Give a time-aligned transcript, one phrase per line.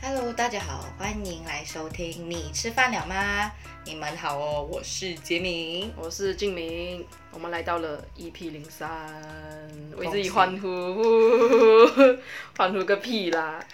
[0.00, 2.30] Hello，大家好，欢迎来收听。
[2.30, 3.52] 你吃饭了吗？
[3.84, 5.92] 你们好哦，我是杰明。
[5.96, 8.88] 我是静明，我们来到了 EP 零三，
[9.96, 10.68] 为自己喜欢呼，
[12.56, 13.64] 欢呼个屁啦！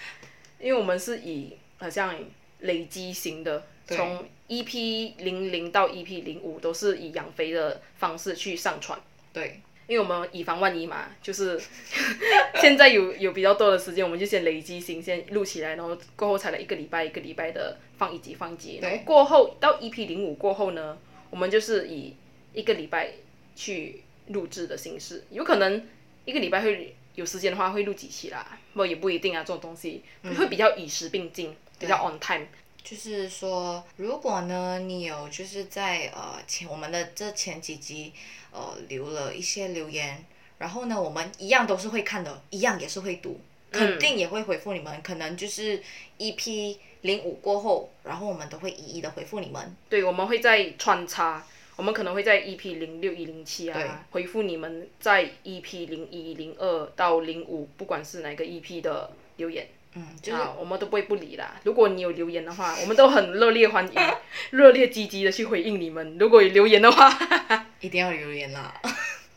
[0.59, 2.15] 因为我们是以好像
[2.61, 8.99] 累积型的，对从 EP 零零到 EP 零五都是以养肥的方式去上传，
[9.33, 11.61] 对，因为我们以防万一嘛，就是
[12.61, 20.99] 现在有有比较多的时间，我们就先累积型先录起来，然后过后才来一个礼拜一个礼拜的放一集放一集，然后过后到 EP 零五过后呢，
[21.31, 22.15] 我们就是以
[22.53, 23.11] 一个礼拜
[23.55, 25.87] 去录制的形式，有可能
[26.25, 30.03] 一个礼拜会有时间的话会录几期啦，不也不一定啊，这种东西
[30.37, 32.47] 会比较与时并进，比较 on time。
[32.85, 38.13] 就是说，如果呢，你有就是在呃前我们的这前几集
[38.53, 40.23] 呃留了一些留言，
[40.59, 43.41] 然后呢，我们一样都是会看的，一样也是会读，
[43.73, 45.01] 肯定也会回复你们。
[45.03, 45.83] 可能就是
[46.19, 49.75] EP 零五过后，然后我们都会一一的回复你们。
[49.89, 51.43] 对，我们会在穿插，
[51.77, 59.67] 我们可能会在 EP 零六一零七啊回复你们在 EP 零一零二到零五，不管是哪个 EP 的留言。
[59.95, 61.61] 嗯，就是啊，我们都不会不理啦。
[61.65, 63.95] 如果你有留言的话， 我们都很热烈欢迎，
[64.51, 66.19] 热烈积极的去回应你们。
[66.19, 67.09] 如果有留言的话，
[67.81, 68.81] 一定要留言啦。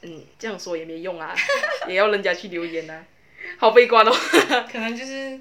[0.02, 1.36] 嗯，这样说也没用啊，
[1.88, 3.06] 也要人家去留言啊，
[3.58, 4.12] 好悲观哦。
[4.72, 5.40] 可能就是，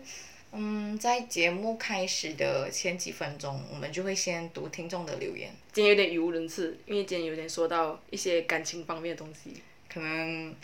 [0.53, 9.63] 嗯，在节目开始的前几分钟，我们就会先读听众的留言，今天有点语无伦次，因为今天有点说到一些感情方面的东西。
[9.93, 10.55] 可能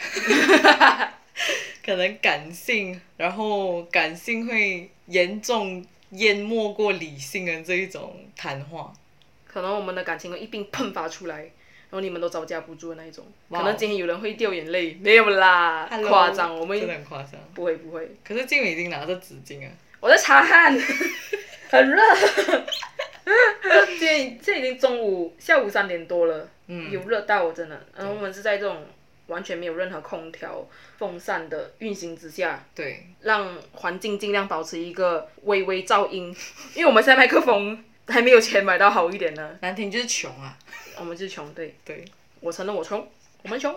[1.85, 8.93] 可能感性，然后感性会严重淹没过理性的这一种谈话。
[9.47, 11.51] 可能我们的感情会一并喷发出来，然
[11.91, 13.25] 后你们都招架不住的那一种。
[13.51, 17.33] 可能今天有人会掉眼泪，没有啦 Hello，夸张，我们真的很夸张。
[17.53, 18.11] 不会不会。
[18.25, 19.71] 可是静美已经拿着纸巾啊，
[20.01, 20.73] 我在擦汗，
[21.69, 22.03] 很热。
[23.99, 27.87] 现在现在已经中午下午三点多了，嗯有热到我真的。
[27.97, 28.85] 然后我们是在这种
[29.33, 30.65] 完全没有任何空调、
[30.99, 36.35] 风扇的运行之下，对，让环境尽量保持一个微微噪音，
[36.75, 40.57] 因为我们现在麦克风还没有钱买到好一点的，难听就是穷啊。
[40.99, 42.05] 我们就是穷，对，对，
[42.41, 43.09] 我承认我穷，
[43.43, 43.73] 我们穷，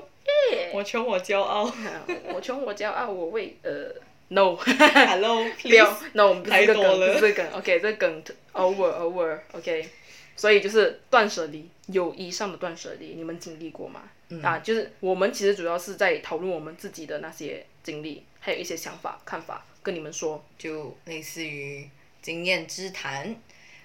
[0.52, 1.72] 耶、 我穷我骄傲。
[2.34, 3.96] 我穷我骄傲，我为呃
[4.28, 4.56] no。
[4.60, 5.86] Hello，不要。
[5.86, 6.10] Please。
[6.14, 7.08] ，no，我们不是这个梗，太多了。
[7.08, 8.24] 不是这个梗，OK，这个梗
[8.54, 9.90] over over，OK，、
[10.36, 14.04] 所以就是断舍离，友谊上的断舍离，你们经历过吗？
[14.42, 21.88] 啊，就是我们其实主要是在讨论我们自己的那些经历，还有一些想法、看法，跟你们说就类似于
[22.22, 23.36] 经验之谈，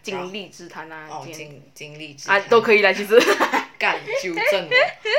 [0.03, 3.19] 经历之谈啊，哦，经经历之啊都可以来，其实
[3.79, 4.71] 干纠正我。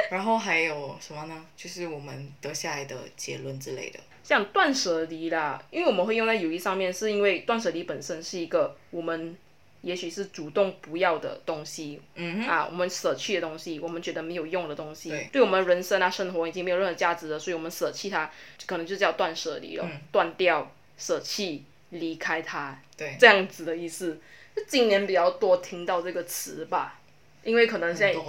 [0.10, 1.46] 然后还有什么呢？
[1.56, 4.00] 就是我们得下来的结论之类的。
[4.24, 9.36] 像断舍离啦，因为我们会用在友谊上面，是因为断舍离本身是一个我们
[9.82, 15.42] 也许是主动不要的东西，嗯啊，我们舍弃的东西，我们觉得没有用的东西，对。
[15.42, 18.32] 我们人生啊生活已经没有任何价值了，所以我们舍弃它，
[18.66, 23.16] 可能就叫断舍离了，断掉、舍弃、离开它，对。
[23.20, 24.20] 这样子的意思。
[24.56, 27.00] 就今年比较多听到这个词吧，
[27.44, 28.20] 因为可能现在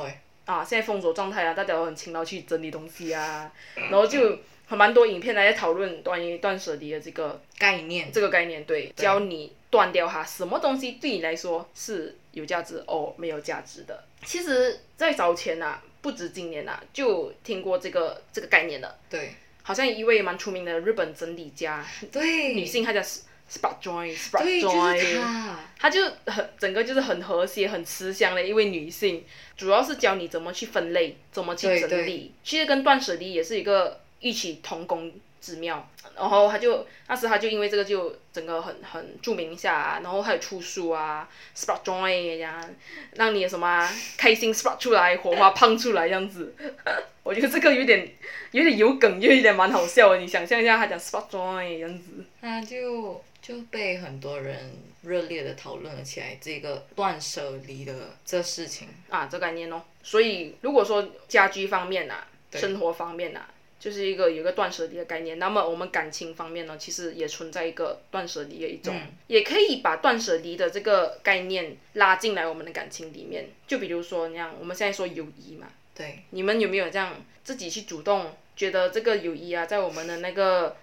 [0.45, 8.11] 啊，现在封锁状态啊，大家都很勤劳去整理东西啊，然后就很蛮多影片来讨论关于断舍离的这个概念。
[8.13, 14.05] 这个概念，对，教你断掉它，什么东西对你来说是有价值哦，没有价值的。
[14.23, 18.99] 其实，在早前呐、不止今年呐、就听过这个这个概念了。
[19.09, 25.59] 对好像一位蛮出名的日本整理家，对，女性，她叫 Spot Joy，Spot Joy，他。
[25.79, 29.25] 她就很整个就是很和谐、很慈祥的一位女性，
[29.57, 32.33] 主要是教你怎么去分类，怎么去整理。
[32.45, 35.13] 其实跟断舍离也是一个异曲同工
[35.43, 35.87] 之妙。
[36.17, 42.71] 然后他就那时他就因为这个就整个很很著名一下、啊，然后还有出书啊，Spark Joy 这样，
[43.15, 46.55] 让你什么啊开心 spark 出来，火花胖出来这样子。
[47.25, 48.09] 我觉得这个有点
[48.51, 50.19] 有点有梗，又有点蛮好笑的。
[50.19, 52.25] 你想象一下，他讲 Spark Joy 这样子。
[52.41, 54.73] 他就就被很多人
[55.03, 58.89] 热烈的讨论了起来，这个断舍离的这事情。
[59.09, 59.83] 啊，这概念哦。
[60.03, 63.47] 所以如果说家居方面呐、生活方面呐、
[63.83, 65.41] 就是一个有一个断舍离的概念。
[65.41, 68.95] 那么我们感情方面呢，其实也存在一个断舍离的一种，
[69.27, 73.49] 也可以把断舍离的这个概念拉进来我们的感情里面。
[73.67, 80.77] 就比如说，那样我们现在说友谊嘛，对，你们有没有这样自己去主动觉得这个友谊啊，在我们的那个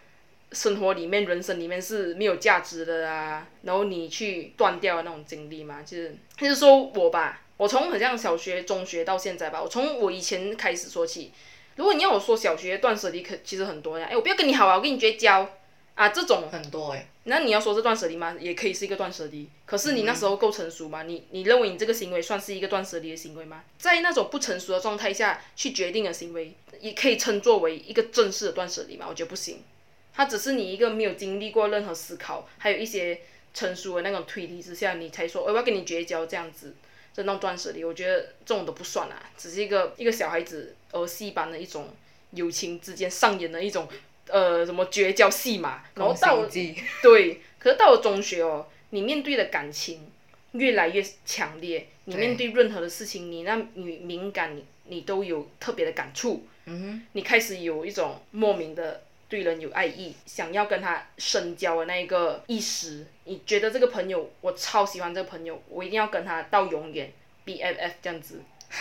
[0.52, 5.84] 生活里面、人生里面是没有价值的啊，然后你去断掉的那种经历嘛？
[5.84, 11.32] 就是就是说我吧，我从很像小学、中学到现在吧，我从我以前开始说起。
[11.80, 14.06] 如果你要我说小学断舍离，可其实很多呀。
[14.12, 15.50] 哎，我不要跟你好啊，我跟你绝交
[15.96, 17.08] 啊，这种很多哎。
[17.24, 18.36] 那你要说是断舍离吗？
[18.38, 19.48] 也可以是一个断舍离。
[19.66, 21.04] 可是你那时候够成熟吗？
[21.04, 23.64] 你你认为你这个行为算是一个断舍离的行为吗？
[23.78, 29.06] 在那种不成熟的状态下去决定的行为，也可以称作为一个正式的断舍离吗？
[29.08, 29.64] 我觉得不行。
[30.14, 33.22] 它只是你一个没有经历过任何思考，还有一些
[33.54, 36.76] 成熟的那种推理之下，你才说我要跟你绝交这样子，
[37.14, 41.90] 这种断舍离，我觉得这种都不算啊，只是一个一个小孩子儿戏般的一种
[42.32, 43.88] 友情之间上演的一种。
[44.32, 46.46] 呃，什么绝交戏嘛，然后到
[47.02, 50.12] 对，可是到了中学哦，你面对的感情
[50.52, 67.12] 越来越强烈，你面对任何的事情，你那你敏感，你你都有特别的感触，嗯你开始有一种莫名的对人有爱意，想要跟他深交的那一个意识，你觉得这个朋友，我超喜欢这个朋友，我一定要跟他到永远
[67.46, 68.44] ，B F F 这样子。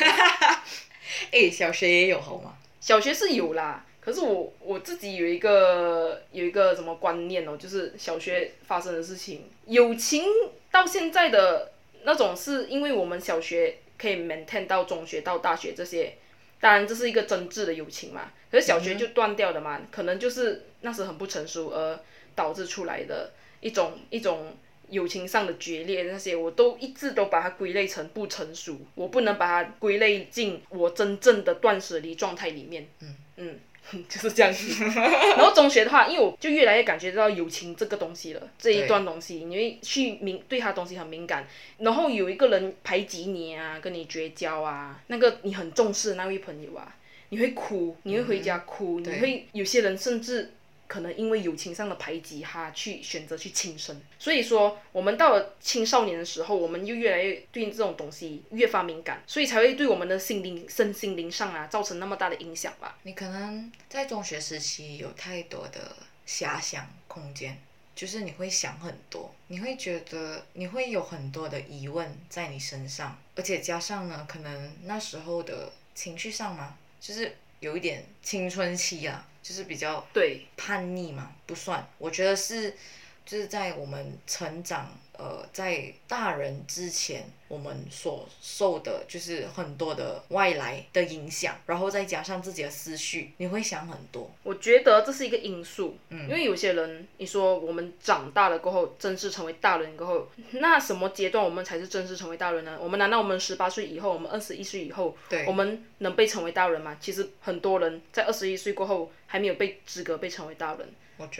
[1.32, 2.56] 哎，小学也有好吗？
[2.81, 3.84] 小学是有啦。
[4.00, 10.25] 可是我我自己有一个有一个什么观念哦，就是小学发生的事情，友情
[10.70, 11.72] 到现在的
[12.05, 16.14] 那种，是因为我们小学可以 maintain 到中学到大学这些，
[16.58, 18.32] 当然这是一个真挚的友情嘛。
[18.50, 22.00] 可是小学就断掉的嘛，可能就是那时很不成熟而
[22.34, 24.56] 导致出来的一种一种
[24.90, 32.87] 友情上的决裂，那些我都一直都把它归类成不成熟，我不能把它归类进我真正的断舍离状态里面。
[33.00, 33.58] 嗯嗯。
[34.06, 41.49] 就是这样子，然后中学的话，因为我就越来越感觉到友情这个东西了，这一段东西，你会去敏对他东西很敏感，
[41.79, 46.94] 然后有一个人排挤你啊，跟你绝交啊，那个你很重视的那位朋友啊，
[47.31, 50.52] 你会哭，你会回家哭，你会有些人甚至。
[50.88, 54.00] 可能因为友情上的排挤，他去选择去轻生。
[54.19, 62.99] 所以说，我们到了青少年的时候，我们又越来越对这种东西越发敏感，所以才会对我们的心灵、身心灵上啊造成那么大的影响吧。
[63.02, 65.94] 你可能在中学时期有太多的
[66.26, 67.58] 遐想空间，
[67.94, 79.29] 就是你会想很多，你会觉得你会有很多的疑问在你身上，而且加上呢，可能那时候的情绪上嘛，就是有一点青春期啊。
[79.49, 81.89] 就是比较对叛逆嘛，不算。
[81.97, 82.77] 我觉得是，
[83.25, 94.31] 就是在我们成长，呃，在大人之前，我们所受的就是很多的外来的影响，然后再加上自己的思绪，你会想很多。
[94.44, 102.79] 我觉得这是一个因素，嗯，因为有些人，你说我们长大了过后，正式成为大人过后，那什么阶段我们才是正式成为大人呢？
[102.81, 106.97] 我们难道我们十八岁以后，我们二十一岁以后，对，我们能被称为大人吗？
[107.00, 109.11] 其实很多人在二十一岁过后。
[109.31, 110.88] 还没有被资格被称为大人，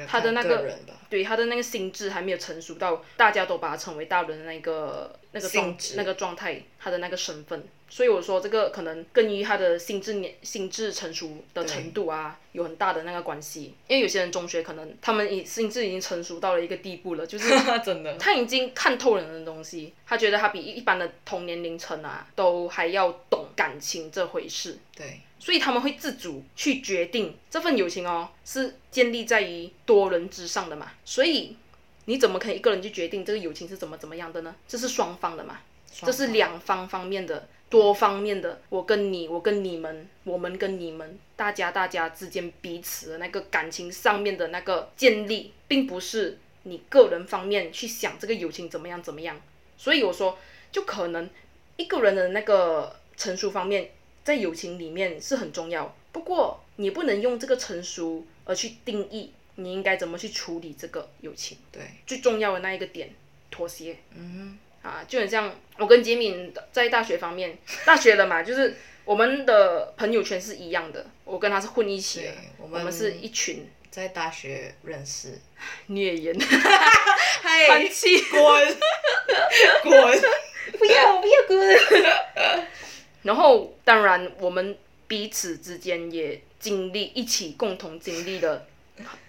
[0.07, 0.79] 他的那个
[1.09, 7.65] 对他的那个心智还没有成熟到大家都把他称为大人的那个那个状那个状态，他的那个身份。
[7.91, 13.75] 所以我说这个可能跟于他的心智年心智成熟的程度啊有很大的那个关系。
[13.87, 17.49] 因为有些人中学可能他们已心智已经成熟到了一个地步了，就是
[17.83, 24.79] 真的他已经看透人的东西，他觉得他比一般的同年龄层啊都还要懂感情这回事。
[24.95, 25.23] 对。
[25.41, 30.93] 所以他们会自主去决定这份友情哦，是建立在于多人之上的嘛。
[31.05, 31.57] 所以
[32.07, 34.55] 你怎么可以一个人去决定这个友情是怎么怎么样的呢？
[34.67, 35.61] 这是双方的嘛，
[35.93, 38.61] 这是两方方面的、多方面的。
[38.69, 49.41] 我跟你，我跟你们，我们跟你们，大家大家之间彼此的那个感情上面的那个建立，并不是你个人方面去想这个友情怎么样怎么样。
[49.77, 50.37] 所以我说，
[50.73, 51.31] 就可能
[51.77, 53.91] 一个人的那个成熟方面。
[54.25, 61.57] 在友情里面是很重要，不过你不能用这个成熟而去定义你应该怎么去处理这个友情。
[61.73, 63.09] 对，最重要的那一个点，
[63.51, 63.97] 妥协。
[64.15, 67.57] 嗯哼，啊，就很像我跟杰敏在大学方面，
[67.87, 75.41] 大学了嘛，就是我们的朋友圈是一样的，我跟他是混一起的，我们是一群在大学认识，
[75.87, 76.37] 孽缘，
[77.67, 78.43] 放弃，滚，
[79.85, 80.21] 滚，
[80.79, 82.67] 不要不要滚。
[83.29, 84.75] 然后，当然，我们
[85.07, 88.67] 彼此之间也经历一起共同经历的，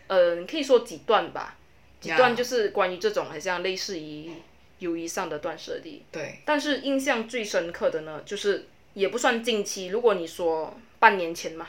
[0.07, 1.57] 呃，可以说几段吧，
[1.99, 4.31] 几段就是关于这种，很像类似于
[4.77, 6.01] 友谊上的断舍离。
[6.13, 6.39] 对。
[6.45, 11.67] 但是印象最深刻的呢，就是也不算近期，如果你说半年前嘛，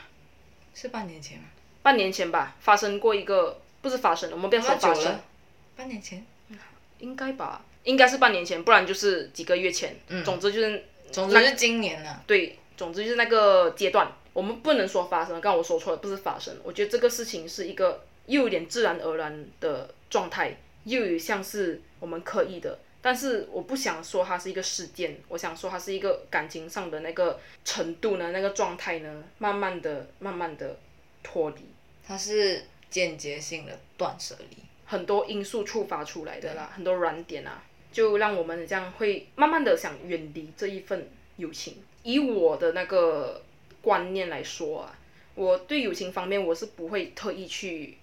[0.73, 1.43] 是半年前吗？
[1.83, 5.19] 半年前吧，发生过一个，不是发生，我们不要说发生。
[5.75, 6.25] 半年前。
[6.99, 9.99] 应该吧，应该是半年前，不然就是几个月前。
[10.07, 10.23] 嗯。
[10.23, 10.85] 总之就是。
[11.11, 12.23] 总之是今年了。
[12.25, 15.33] 对，总之就是那个阶段，我们不能说发生。
[15.33, 16.55] 刚刚我说错了，不是发生。
[16.63, 22.79] 我觉得这个事情是一个又有点自然而然的状态，又有像是我们刻意的。
[23.03, 30.77] 但是我不想说它是一个事件，我想说它是一个感情上的那个程度呢，那个状态呢，慢慢的、慢慢的
[31.23, 31.65] 脱离。
[32.05, 34.57] 它是间接性的断舍离。
[34.85, 41.75] 很多因素触发出来的啦，很多软点啊，就让我们这样会慢慢的想远离这一份友情。
[42.03, 43.43] 以我的那个
[43.81, 44.97] 观念来说啊，
[45.35, 47.97] 我对友情方面我是不会特意去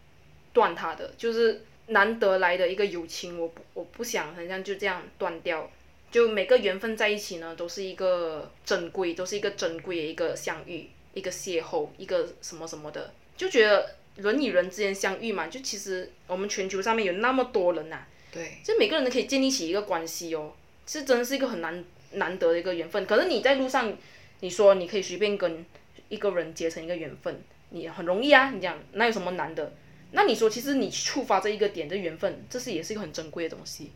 [0.52, 5.71] 断它的，就是难得来的一个友情，我不我不想好像就这样断掉。
[6.11, 18.07] 就每个缘分在一起呢，都是一个珍贵，都是一个珍贵的一个相遇，一个邂逅，一个什么什么的，就觉得人与人之间相遇嘛，就其实我们全球上面有那么多人呐，
[18.38, 20.52] 对，就每个人都可以建立起一个关系哦，
[20.87, 23.04] 是真的是一个很难难得的一个缘分。
[23.04, 23.92] 可是你在路上，
[24.40, 25.64] 你说你可以随便跟
[26.09, 29.73] 一个人结成一个缘分，你很容易啊，你讲那有什么难的？
[30.12, 33.90] 那你说其实你触发这一个点的缘分，这是也是一个很珍贵的东西。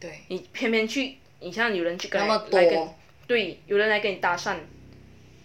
[0.00, 1.18] 对，你偏偏去。
[1.40, 2.88] 你像有人去跟那么来跟，
[3.26, 4.56] 对，有人来跟你搭讪，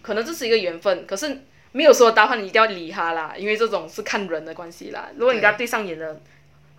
[0.00, 1.42] 可能这是一个缘分，可是
[1.72, 5.10] 没有说搭讪你一定要理他啦，因为这种是看人的关系啦。
[5.16, 6.18] 如果你跟他对上眼了，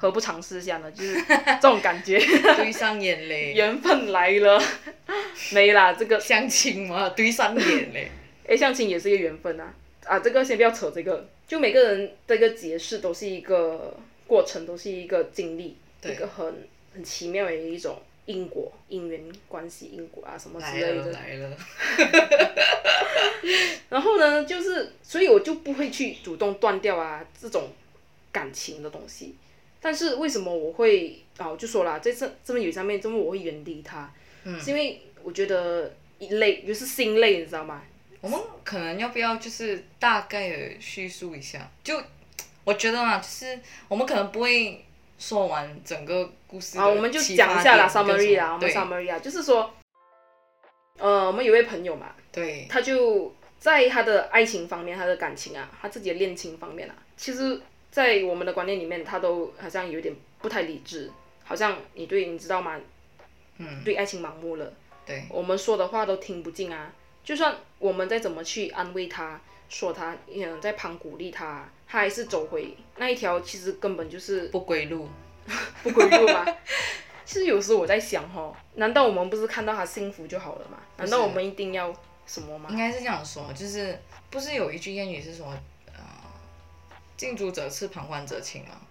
[0.01, 0.91] 何不尝试一下呢？
[0.91, 2.17] 就是这种感觉。
[2.57, 3.53] 对上眼嘞。
[3.55, 4.59] 缘分来了，
[5.53, 8.09] 没啦，这个相亲嘛，对上眼嘞。
[8.47, 9.71] 哎，相亲也是一个缘分啊！
[10.05, 18.01] 啊，这个先不要扯这个，就每个人这个结识都是一个过程，都是一个经历，一个很很奇妙的一种。
[18.27, 21.11] 因果、因缘关系、因果啊，什么之类的。
[21.11, 21.57] 来了，来了。
[23.89, 27.69] 然后呢，就是，所以我就不会去主动断掉啊这种
[28.31, 29.35] 感情的东西。
[29.81, 31.49] 但是为什么我会啊？
[31.49, 34.09] 我就说了，在这这么有上面，这么我会远离他，
[34.59, 37.81] 是因为我觉得累，就是心累，你知道吗？
[38.21, 41.69] 我们可能要不要就是大概的叙述一下？
[41.83, 42.01] 就
[42.63, 44.85] 我觉得嘛，就是我们可能不会。
[45.21, 49.71] 说完整个故事啊，我们就讲一下啦，summary 啦，我们 summary 啊，就是说，
[50.97, 57.61] 呃，我们有位朋友嘛，对，他就在他的爱情方面，他的感情啊，他自己的恋情方面啊，其实，
[57.91, 61.11] 在我们的观念里面，他都好像有点不太理智，
[61.43, 62.79] 好像你对，你知道吗？
[63.57, 64.73] 嗯，对爱情盲目了，
[65.05, 66.91] 对，我们说的话都听不进啊，
[67.23, 71.69] 就算我们再怎么去安慰他，说他，嗯，在旁鼓励他。
[71.87, 75.09] 他还是走回那一条，其实根本就是不归路，
[75.83, 76.45] 不归路吗？
[77.25, 80.77] 其实有时我在想哦，难道我们不是看到他幸福就好了吗？
[80.95, 81.93] 难道我们一定要
[82.25, 82.69] 什么吗？
[82.71, 85.59] 应该是这样说，就是不是有一句谚语是说，呃，
[87.21, 88.81] 近朱者赤，旁观者清啊？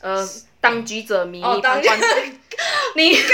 [0.00, 0.26] 呃，
[0.58, 2.06] 当局者迷，旁观者
[2.96, 3.30] 你干。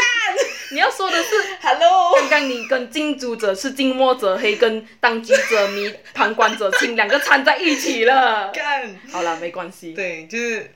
[0.72, 1.30] 你要说的是
[1.62, 8.50] ，Hello，刚刚你跟近朱者赤，近墨者黑，跟当局者迷，旁观者清 两个掺在一起了。
[8.50, 9.92] 干，好了，没关系。
[9.92, 10.74] 对，就是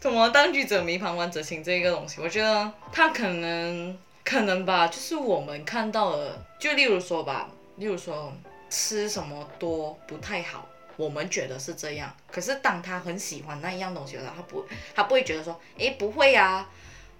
[0.00, 8.32] 怎么当局者迷，旁观者清这一个东西，我觉得他可能可能吧，就是我们看到了，就例如说吧，例如说
[8.70, 10.66] 吃什么多不太好，
[11.02, 12.14] 我们觉得是这样。
[12.30, 16.68] 可是当他很喜欢那一样东西的时候，他不，他不会觉得说，哎，不会呀，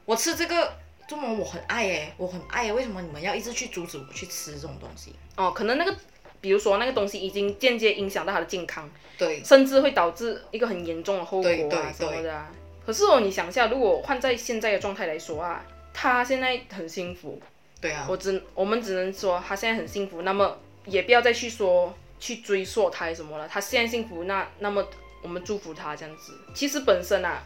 [0.05, 0.73] 我吃这个。
[1.09, 5.15] 这么我很爱哎，我很爱，为什么你们要一直去阻止我去吃这种东西？
[5.37, 5.95] 哦，可能那个，
[6.41, 12.51] 比如说那个东西已经间接影响到他的健康，对，甚至会导致一个很严重的后果啊什么的啊。
[12.87, 15.63] 可是哦，你想一下，如果换在现在的状态来说啊，
[15.93, 17.39] 他现在很幸福，
[17.79, 23.49] 对啊，我只我们只能说他现在很幸福，那么也不要再去说去追溯他什么了。
[23.49, 24.87] 他现在幸福，那那么
[25.23, 26.33] 我们祝福他这样子。
[26.55, 27.43] 其实本身啊，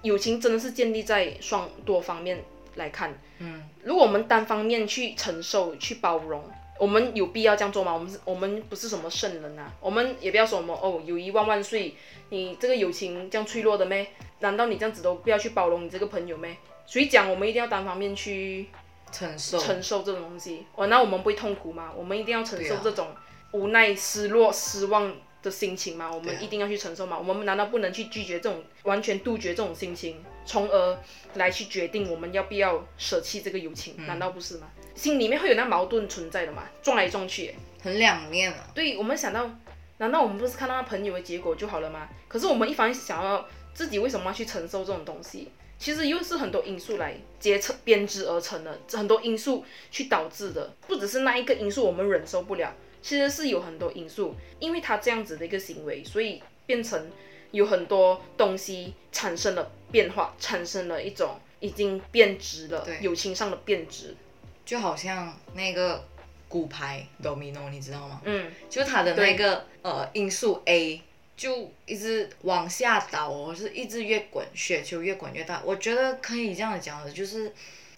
[0.00, 2.42] 友情真的是建立在双多方面。
[2.76, 6.42] 来看，嗯，如果我们单方面去承受、去包容，
[6.76, 7.94] 我们有必要这样做吗？
[7.94, 11.94] 我们是，我们不是什么圣人啊，我们也不要说什么哦，友谊万万岁，
[12.30, 14.08] 你这个友情这样脆弱的咩？
[14.40, 16.56] 难道你这样子都不要去包容你这个朋友咩？
[16.84, 18.66] 谁讲我们一定要单方面去
[19.12, 20.66] 承受承受这种东西？
[20.74, 21.92] 哦，那我们不会痛苦吗？
[21.96, 23.06] 我们一定要承受这种
[23.54, 25.14] 无奈、失落、失望。
[25.44, 27.18] 的心情嘛，我们一定要去承受嘛。
[27.18, 30.98] 我们难道不能去拒绝这种完全杜绝这种心情，从而
[31.34, 33.94] 来去决定我们要不要舍弃这个友情？
[34.06, 34.70] 难道不是吗？
[34.94, 38.70] 心里面会有那矛盾存在的嘛，撞来撞去，很两面啊。
[38.74, 39.50] 对我们想到，
[39.98, 42.08] 难道我们不是看到他朋友的结果就好了吗？
[42.26, 45.50] 可是我们一方想要自己为什么要去承受这种东西？
[45.78, 52.72] 其实又是很多因素来结成编织而成的，很多因素去导致的，不只是那一个因素我们忍受不了。
[53.06, 57.10] 其实是有很多因素，因为他这样子的一个行为，所以变成
[57.50, 64.16] 有很多东西产生了变化，产生了一种已经变质了，友情上的变质，
[64.64, 66.02] 就好像那个
[66.48, 68.22] 骨牌 domino，你知道吗？
[68.24, 71.02] 嗯，就它的那个呃因素 A
[71.36, 75.60] 就一直往下倒，是一直越滚，雪球越滚越大。
[75.62, 77.52] 我觉得可以这样讲的，就是。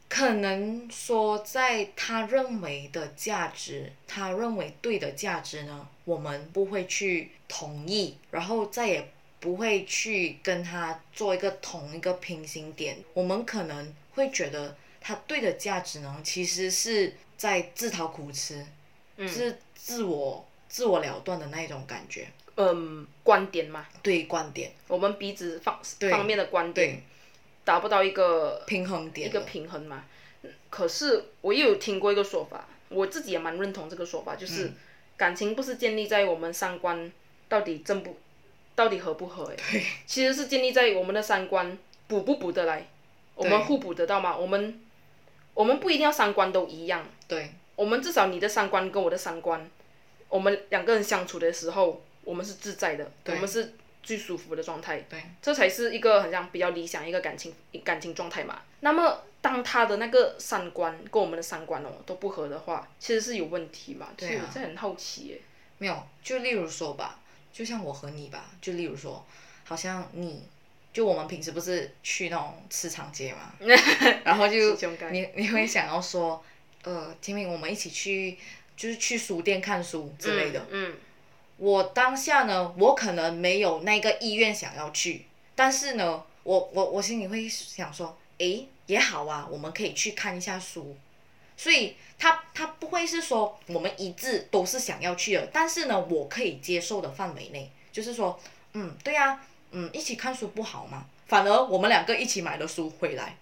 [0.08, 12.96] 可能说，在他认为的价值，他认为对的价值呢，我们不会去同意，然后再也不会去跟他做一个同一个平行点。
[13.14, 18.64] 我们可能会觉得他对的价值呢，其实是在自讨苦吃，
[19.18, 22.28] 是自我自我了断的那一种感觉。
[22.56, 25.78] 嗯，观点嘛，对观点，我们彼此方
[26.10, 27.02] 方面的观点
[27.66, 30.04] 达不到一个平衡点，一个平衡嘛。
[30.70, 34.70] 可是我又有听过一个说法，我自己也蛮认同这个说法，就是
[35.16, 37.11] 感情不是建立在我们三观
[37.49, 38.16] 到底正不，
[38.76, 39.52] 到底合不合？
[39.73, 42.87] 对，其实是建立在我们的三观补不补得来，
[43.35, 44.37] 我们互补得到吗？
[44.37, 44.80] 我们
[45.52, 49.68] 我们不一定要三观都一样，对，我们至少你的三观跟我的三观，
[50.28, 53.73] 我们两个人相处的时候，我们是自在的，我们是。
[54.06, 58.62] 最舒服的状态，对，这才是一个好像比较理想一个感情感情状态嘛。
[58.78, 64.10] 那么，当他的那个三观跟我们的三观哦都不合的话，其实是有问题嘛。
[64.16, 64.48] 对啊。
[64.54, 65.40] 这很好奇耶。
[65.78, 67.18] 没有，就例如说吧，
[67.52, 69.26] 就像我和你吧，就例如说，
[69.64, 70.44] 好像你，
[70.92, 73.54] 就我们平时不是去那种市场街嘛，
[74.25, 74.76] 然后就
[75.10, 76.44] 你你会想要说，
[76.84, 78.38] 呃，天明，我们一起去，
[78.76, 80.64] 就是去书店看书之类的。
[80.70, 80.94] 嗯。
[81.58, 90.94] 我当下呢，我可能没有那个意愿想要去，但是呢，我我我心里会想说，诶，也好啊，我们可以去看一下书，
[91.56, 98.38] 所以他他不会是说我们一致都是想要去的，但是呢，我可以接受的范围内，就是说，
[98.75, 101.06] 嗯，对呀，嗯，一起看书不好吗？
[101.26, 103.38] 反而我们两个一起买了书回来，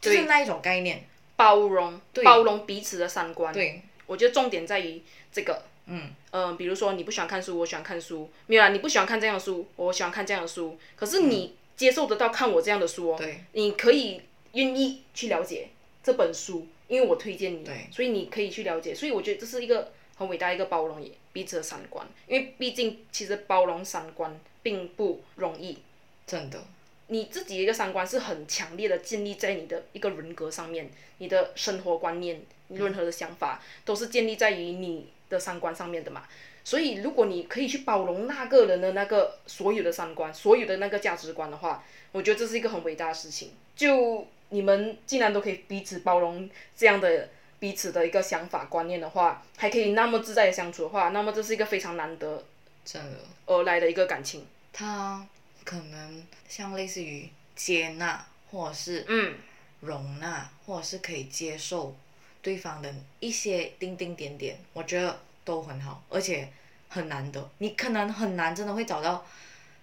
[0.00, 1.04] 就是那一种概念，
[1.36, 3.52] 包容，包容彼此的三观。
[3.52, 5.62] 对，我觉得重点在于这个。
[5.92, 15.70] 嗯，呃，比如说你不喜欢看书，我喜欢看书，没有啊，你不喜欢看这样的书，我喜欢看这样的书，可是你接受得到看我这样的书哦，对，你可以愿意去了解
[16.00, 25.78] 这本书，因为我推荐你，所以你可以去了解，所以我觉得这是一个很伟大一个包容彼此的三观，因为毕竟其实包容三观并不容易，
[26.24, 26.62] 真的，
[27.08, 35.08] 你自己一个三观是很强烈的建立在你的一个人格上面，你的生活观念，任何的想法都是建立在于你。
[35.30, 36.24] 的三观上面的嘛，
[36.62, 43.52] 所以如果你可以去包容那个人的那个所有的三观，所有的那个价值观的话，我觉得这是一个很伟大的事情。
[43.74, 52.44] 就你们既然都可以彼此包容这样的彼此的一个想法观念的话，还可以那么自在的相处的话，那么这是一个非常难得
[52.84, 54.44] 真的而来的一个感情。
[54.72, 55.26] 它
[55.64, 59.34] 可能像类似于接纳，或者是嗯
[59.80, 61.96] 容纳，或者是可以接受。
[62.42, 66.48] 对方的一些丁丁点点，我觉得都很好，而且
[66.88, 67.50] 很难得。
[67.58, 69.26] 你可能很难真的会找到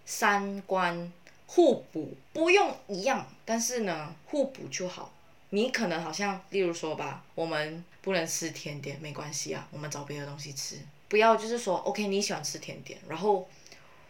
[0.05, 1.11] 三观
[1.45, 5.13] 互补，不用一样，但是呢互补就好。
[5.51, 10.77] 你可能好像，例如说吧，我们不能吃甜点，没关系啊，我们找别的东西吃。
[11.07, 13.47] 不要就是说，OK，你喜欢吃甜点，然后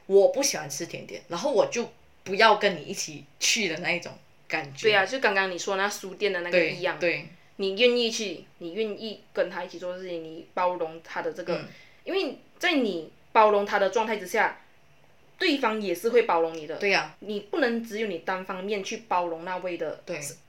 [0.08, 1.92] 我不喜欢吃甜点，然后我就
[2.24, 4.12] 不要跟你一起去的那一种
[4.48, 4.84] 感觉。
[4.84, 6.98] 对呀，就刚刚你说那书店的那个一样。
[6.98, 7.28] 对。
[7.60, 11.66] 你愿意去，你愿意跟他一起做事情，你包容他的这个，
[12.04, 14.62] 因为在你包容他的状态之下，
[15.40, 16.78] 对方也是会包容你的。
[16.78, 17.16] 对呀。
[17.20, 20.04] 你不能只有你单方面去包容那位的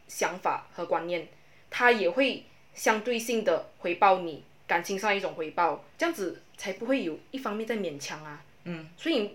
[0.07, 1.27] 想法和观念，
[1.71, 2.45] 他也会
[2.75, 8.45] 相对性的回报你感情上一种回报，这样子才不会有一方面在勉强啊。
[8.65, 8.89] 嗯。
[8.97, 9.31] 所以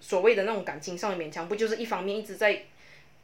[0.00, 2.66] 所谓的那种感情上的勉强，不就是一方面一直在。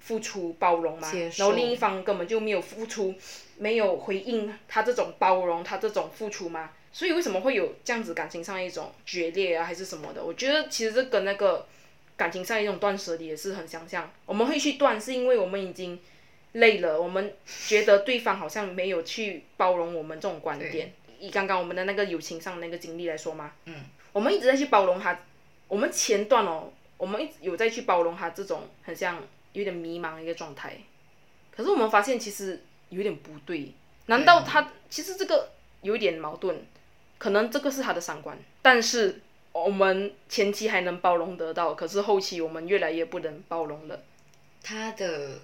[0.02, 3.14] 付出包容嘛，然后另一方根本就没有付出，
[3.56, 10.24] 没有回应他这种包容，他这种付出嘛，所以为什么会有这样子感情上一种决裂啊，还是什么的？
[10.24, 11.68] 我觉得其实这跟那个
[12.16, 14.10] 感情上一种断舍离也是很相像。
[14.26, 16.00] 我们会去断，是因为我们已经
[16.54, 17.32] 累了，我们
[17.68, 20.92] 觉得对方好像没有去包容我们这种观点。
[21.20, 25.20] 以刚刚我们的那个友情上那个经历来说嘛，嗯，我们一直在去包容他，
[25.68, 29.22] 我们前段哦，我们一直有在去包容他这种很像。
[29.52, 30.78] 有点迷茫的一个状态，
[31.50, 33.72] 可是我们发现其实有点不对，
[34.06, 35.50] 难道他其实这个
[35.82, 36.64] 有一点矛盾？
[37.18, 39.20] 可能这个是他的三观，但是
[39.52, 44.02] 我们前期还能包容得到，可是后期我们越来越不能包容了。
[44.62, 45.40] 他的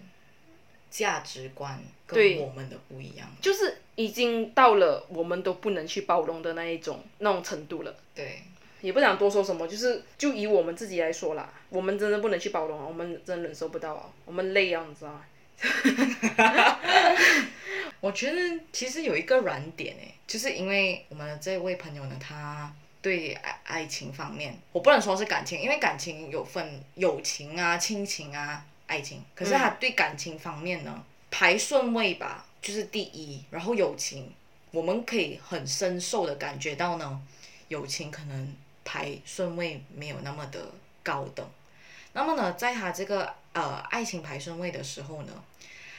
[0.90, 7.94] 价值观跟我们的不一样，就是已经到了我们都不能去包容的那一种那种程度了。
[8.14, 8.42] 对。
[8.80, 15.24] 也不想多说什么，就是就以我们自己来说啦，我们真的不能去包容，我们真忍受不到啊，我们累啊，你知道吗？
[18.00, 34.32] 我觉得其实有一个软点诶，就是因为我们的这位朋友呢，他对爱爱情方面，我不能说是感情，因为感情有分友情啊、亲情啊、爱情，可是他对感情方面呢，排顺位吧，就是第一，然后友情，
[34.70, 37.20] 我们可以很深受的感觉到呢，
[37.66, 38.54] 友情可能。
[38.88, 40.58] 排顺位没有那么的
[41.02, 41.46] 高等，
[42.14, 45.32] 那么呢，在他这个呃爱情排顺位的时候呢，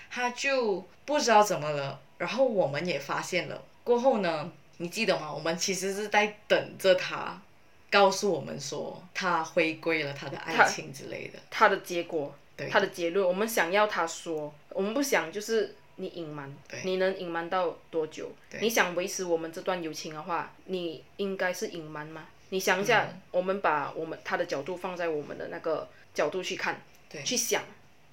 [0.10, 3.62] 他就不知道怎么了，然后我们也发现了。
[3.84, 5.32] 过后呢，你记得吗？
[5.32, 7.40] 我们其实是在等着他
[7.92, 11.38] 告诉我们说他回归了他的爱情之类的。
[11.52, 16.52] 他的结果，对他的结论，我们想要他说，我们不想就是你隐瞒，
[16.84, 18.32] 你能隐瞒到多久？
[18.60, 22.26] 你想维持我们这段友情的话，你应该是隐瞒吗？
[22.50, 26.82] 你想一下，我们把我们他的角度放在我们的那个角度去看，
[27.24, 27.64] 去想，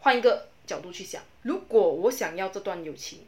[0.01, 3.20] 换一个角度去想，如果我想要这段友情，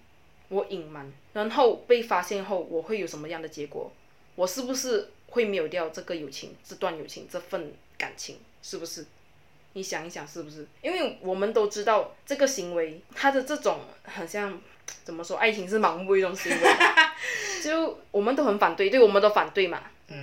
[0.48, 3.90] 我隐瞒，然后被发现后，我会有什么样的结果？
[4.34, 8.38] 我是不是会没有掉这个友情、这段友情、这份感情？
[8.62, 9.06] 是不是？
[9.72, 10.66] 你想一想，是不是？
[10.82, 14.60] 因为我们都知道这个行为，他的这种很像
[15.04, 16.58] 怎么说，爱情是盲目一种行为，
[17.64, 19.82] 就我们都很反对，对，我们都反对嘛。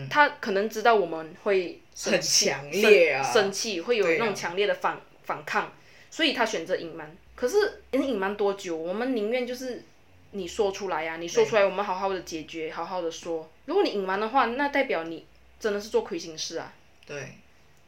[0.10, 5.71] 他可能知道我们会很强烈啊，生气会有那种强烈的反反抗，
[6.10, 7.15] 所以他选择隐瞒。
[7.36, 8.76] 可是你隐瞒多久？
[8.76, 9.84] 我们宁愿就是
[10.32, 13.50] 你说出来呀，你说出来，我们好好的解决，好好的说。
[13.65, 15.26] 如果你隐瞒的话，那代表你
[15.60, 16.74] 真的是做亏心事啊。
[17.06, 17.34] 对。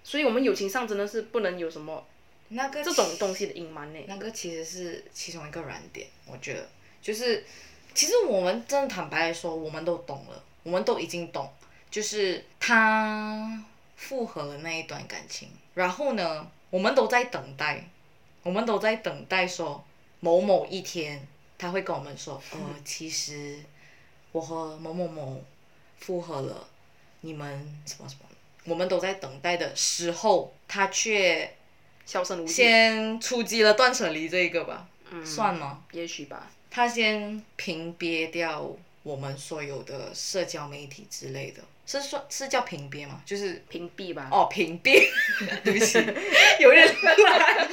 [0.03, 2.05] 所以，我们友情上真的是不能有什么
[2.47, 3.99] 那个这种东西的隐瞒呢。
[4.07, 6.69] 那个其实是其中一个软点，我觉得
[7.01, 7.43] 就是，
[7.93, 11.51] 其实我们真的坦白来说，我们都懂了，我们都已经懂。
[11.89, 13.63] 就是他
[13.95, 17.89] 复合了那一段感情，然后呢，我们都在等待，
[18.43, 19.83] 我们都在等待说
[20.19, 23.59] 某某一天他会跟我们说，呃，其实
[24.31, 25.43] 我和某某某
[25.99, 26.67] 复合了，
[27.21, 27.49] 你们
[27.85, 28.25] 什么什么，
[28.65, 31.55] 我们都在等待的时候，他却
[32.47, 34.87] 先出击了断舍离这一个吧，
[35.25, 35.83] 算吗？
[35.91, 38.69] 也许吧，他先屏蔽掉
[39.07, 41.61] 我们所有的社交媒体之类的。
[41.85, 43.21] 是说，是叫屏蔽吗？
[43.25, 44.27] 就是屏蔽吧。
[44.29, 45.07] 哦，屏蔽，
[45.63, 45.97] 对不起，
[46.59, 47.69] 有点乱，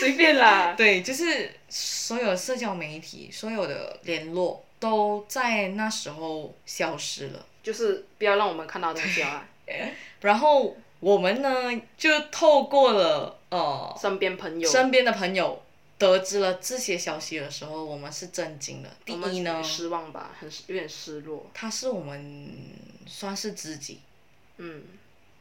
[0.00, 0.74] 随便啦。
[0.76, 9.46] 对，就是所有社交媒体、所有的联络都在那时候消失了，就是不要让我们看到东西啊。
[10.22, 15.62] 然后我们呢，就透过了呃身边朋友、身边的朋友。
[16.02, 18.90] 得知了这些消息的时候，我们是震惊的。
[19.04, 21.48] 第一呢，失望吧，很有点失落。
[21.54, 22.52] 他是我们
[23.06, 24.00] 算是知己，
[24.56, 24.82] 嗯，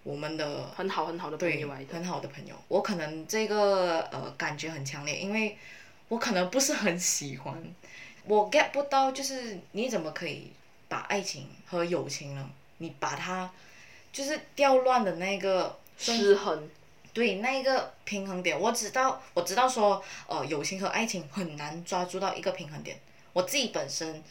[0.03, 2.55] 我们的很好很好的朋友来的，很好的朋友。
[2.67, 5.57] 我可能这个呃感觉很强烈，因为
[6.09, 7.59] 我可能不是很喜欢，
[8.25, 10.51] 我 get 不到，就是你怎么可以
[10.87, 12.47] 把爱情和友情呢？
[12.77, 13.51] 你把它
[14.13, 16.69] 就是掉乱的那个失衡。
[17.13, 22.97] 对那一个平衡点，我知道，我知道说，呃，友情和爱情很难抓住到一个平衡点。
[23.33, 24.23] 我自己本身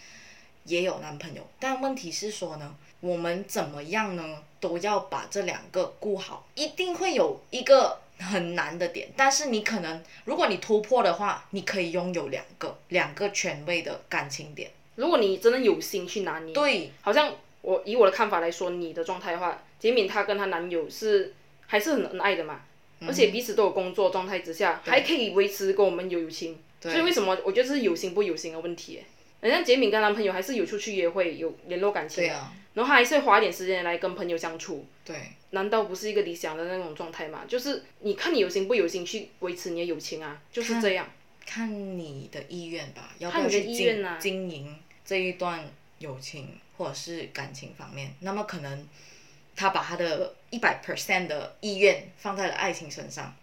[0.64, 9.08] 也有男朋友，但问题是说呢，我们怎么样呢，都要把这两个顾好，一定会有一个很难的点。
[9.16, 14.70] 但是你可能，如果你突破的话，你可以拥有两个两个权威的感情点。
[14.96, 21.34] 如果你真的有心去拿捏，对，好像我以我的看法来说，你的状态的话，杰敏她跟她男友是
[21.66, 22.60] 还是很恩爱的嘛。
[23.06, 29.00] 而且彼此都有工作状态之下，还可以维持跟我们有友情，所以为什么我觉得是有心不有心的问题？
[29.40, 34.86] 人家杰敏跟男朋友还是有出去约会，有联络感情，对啊然后他还是会花一点时间来跟朋友相处。
[35.04, 35.16] 对，
[35.50, 37.44] 难道不是一个理想的那种状态吗？
[37.48, 41.08] 就是你看你有心不有心去维持你的友情啊，就是这样。
[41.46, 48.14] 看你的意愿吧，要不要去经经营这一段友情或者是感情方面？
[48.20, 48.86] 那么可能。
[49.56, 53.34] 他把他的一百 percent 的意愿放在了爱情身上，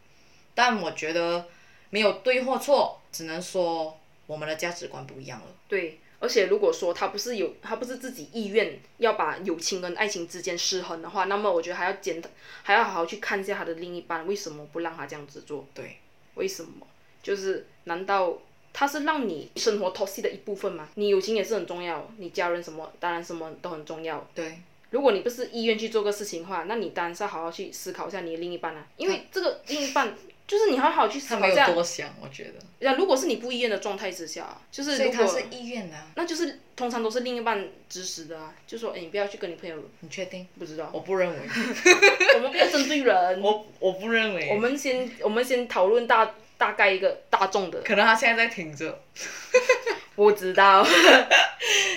[0.53, 1.47] 但我觉得
[1.89, 5.47] 没有对或错，只能说我们的价值观不一样了。
[5.67, 12.21] 对，而且如果说他不是有，他不是自己意愿要把友情跟爱情之间失衡的话，那么我觉得还要检，
[12.63, 15.65] 还要好好去看一下他的另一半为什么不让他这样子做。
[15.73, 15.97] 对，
[16.35, 16.85] 为什么？
[17.23, 18.37] 就是难道
[18.73, 20.89] 他是让你生活脱戏的一部分吗？
[20.95, 24.27] 你友情也是很重要，你家人什么当然什么都很重要。
[24.35, 24.59] 对。
[24.89, 30.15] 如果你不是意愿去做个事情的话，那你当然是要好好去思考一下你的另一半啊，因为这个另一半
[30.47, 31.63] 就是你好好去思考一下。
[31.63, 32.53] 他没有多想，我觉得。
[32.79, 35.97] 那如果是你不意愿的状态之下，就是所以他是意愿的。
[36.15, 39.75] 那就是通常都是另一半指使的啊，就说哎，你不要去跟你朋友。
[39.99, 40.47] 你确定？
[40.57, 40.89] 不知道。
[40.93, 41.35] 我不认为。
[42.35, 43.41] 我们不要针对人。
[43.41, 44.49] 我我不认为。
[44.51, 47.81] 我们先我们先讨论大大概一个大众的。
[47.81, 49.03] 可能他现在在听着。
[50.15, 50.87] 不知道。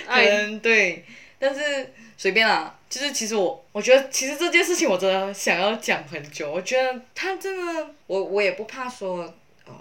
[0.07, 1.05] 嗯，对，
[1.39, 2.77] 但是随便啦。
[2.91, 6.51] 就是其实我，我觉得其实这件事情我真的想要讲很久。
[6.51, 9.33] 我觉得他真的，我我也不怕说，
[9.65, 9.73] 呃，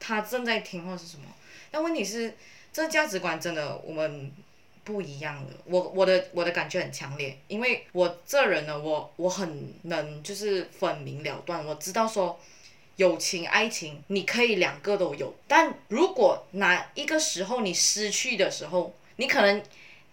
[0.00, 1.24] 他正在听或是什么。
[1.70, 2.34] 但问题是，
[2.72, 4.32] 这价值观真的我们
[4.82, 5.52] 不一样的。
[5.66, 12.40] 我我的我的感觉很强烈，因为我这人呢，我我很能就是分明了断，我知道说。
[12.96, 19.60] 友情、爱情，你可以两个都有，但如果哪一个时候你失去的时候，你可能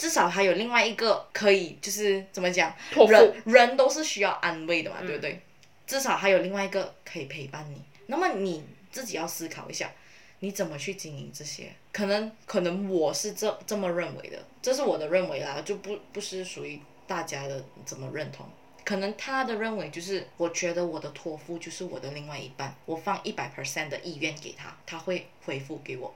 [0.02, 2.76] 至少还有另外一个可以，就是怎么讲，
[3.08, 5.40] 人人都是需要安慰的嘛，对不对？
[5.86, 7.80] 至少还有另外一个可以陪伴你。
[8.08, 9.92] 那么你自己要思考一下，
[10.40, 11.72] 你怎么去经营这些？
[11.92, 18.50] 可能可能我是这这么认为的，这是我的认为啦，就不不是属于大家的怎么认同。
[18.84, 26.16] 可能他的认为就是，我觉得我的托付就是我的另外一半，我放一百 percent 的意愿给他，他会回复给我。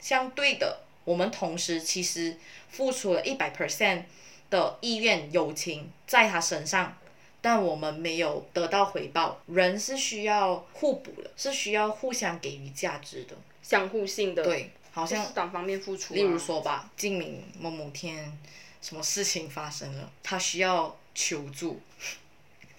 [0.00, 2.36] 相对的，我们同时其实
[2.68, 4.02] 付出了一百 percent
[4.50, 6.96] 的意愿、友情在他身上，
[7.40, 9.40] 但我们没有得到回报。
[9.46, 14.42] 人是需要互补的，是需要互相给予价值的，相互性的。
[14.42, 16.14] 对，好像单方面付出。
[16.14, 18.38] 例如说吧，静明某某天
[18.80, 20.96] 什么事情发生了，他需要。
[21.12, 21.78] 求助，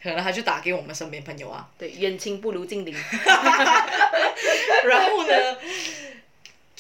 [0.02, 1.70] 可能他就打给我们身边朋友啊。
[1.78, 2.96] 对，远亲不如近邻。
[4.88, 5.58] 然后呢，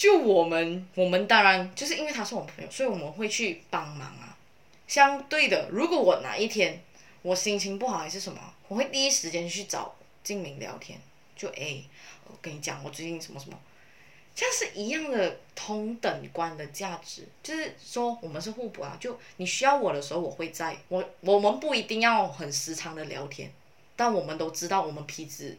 [0.01, 4.35] 就我们，我们当然就是因为他是我朋友，所以我们会去帮忙啊。
[4.87, 6.81] 相对的，如果我哪一天
[7.21, 10.99] 我心情不好还是什么，我会第一时间去找静明聊天，
[11.35, 11.83] 就哎，
[12.25, 13.55] 我跟你讲，我最近什么什么。
[14.33, 18.97] 这是一样的同等观的价值，就是说我们是互补啊。
[18.99, 20.75] 就你需要我的时候，我会在。
[20.87, 23.51] 我我们不一定要很时常的聊天，
[23.95, 25.55] 但我们都知道我们彼此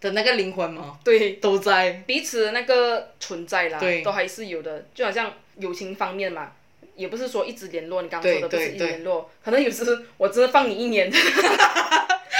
[0.00, 0.98] 的那个灵魂吗？
[1.02, 4.86] 对，都在彼此的那个存在啦，都还是有的。
[4.94, 6.52] 就好像友情方面嘛，
[6.94, 8.02] 也不是说一直联络。
[8.02, 9.84] 你刚刚说的不是一直联络，可能有时
[10.16, 11.10] 我真的放你一年。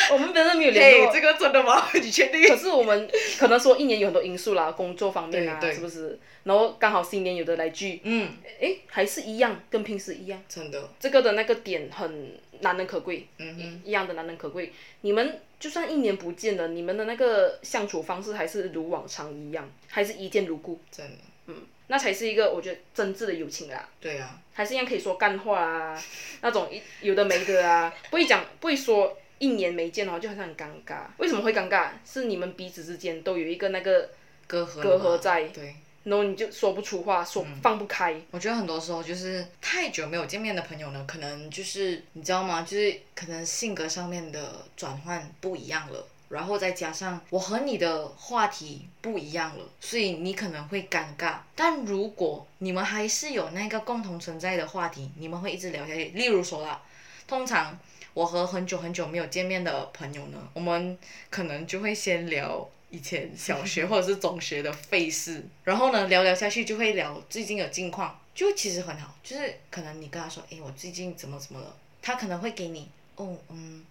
[0.12, 1.88] 我们本身没有联络，这个真的吗？
[1.94, 2.46] 你确定？
[2.48, 6.18] 可是我们 可能说一年有很多因素啦，工作方面啊，是不是？
[6.44, 10.40] 然后刚好新年有的来聚，嗯，哎，还是一样，跟平时一样。
[10.48, 14.72] 真的，这个的那个点很难能可贵，嗯嗯，一样的难能可贵。
[15.00, 20.80] 你们就算一年不见了，你们的那个相处方式还是如往常一样，还是一见如故。
[20.92, 21.12] 真的，
[21.46, 23.88] 嗯，那才是一个我觉得真挚的友情啦。
[24.00, 26.00] 对啊，还是一样可以说干话啊，
[26.42, 29.18] 那种有的没的啊，不会讲，不会说。
[29.38, 31.00] 一年没见哦，就好像很尴尬。
[31.18, 31.90] 为什么会尴尬？
[32.04, 34.08] 是你们彼此之间都有一个那个
[34.46, 38.18] 隔阂隔阂在，对，然后你就说不出话，说放不开。
[38.30, 42.62] 我觉得很多时候就是太久没有见面的朋友呢，可能就是你知道吗？
[42.62, 51.40] 就是可能性格上面的转换不一样了，然后再加上我和你的话题不一样了，所以你可能会尴尬。
[51.54, 56.04] 但如果你们还是有那个共同存在的话题，你们会一直聊下去。
[56.14, 56.80] 例如说啦，
[57.26, 57.78] 通常。
[58.16, 60.98] 我和很久很久没有见面的朋友呢，我们
[61.28, 73.84] 可能就会先聊以前小学 或者是中学的费事，然后呢聊聊下去就会聊最近的近况，就其实很好，就是可能你跟他说，哎，我最近怎么怎么了，他可能会给你，哦，嗯，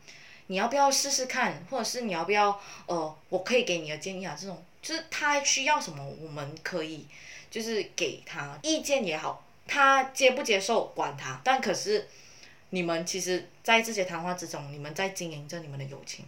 [0.47, 4.59] 你要不要试试看，或者是你要不要，呃，我可以给你的建议啊，这种。
[4.81, 7.05] 就是他需要什么，我们可以
[7.51, 12.07] 就是给他意见也好，他接不接受管他，但可是。
[12.71, 16.25] 你们其实，在这些谈话之中，你们在经营着你们的友情。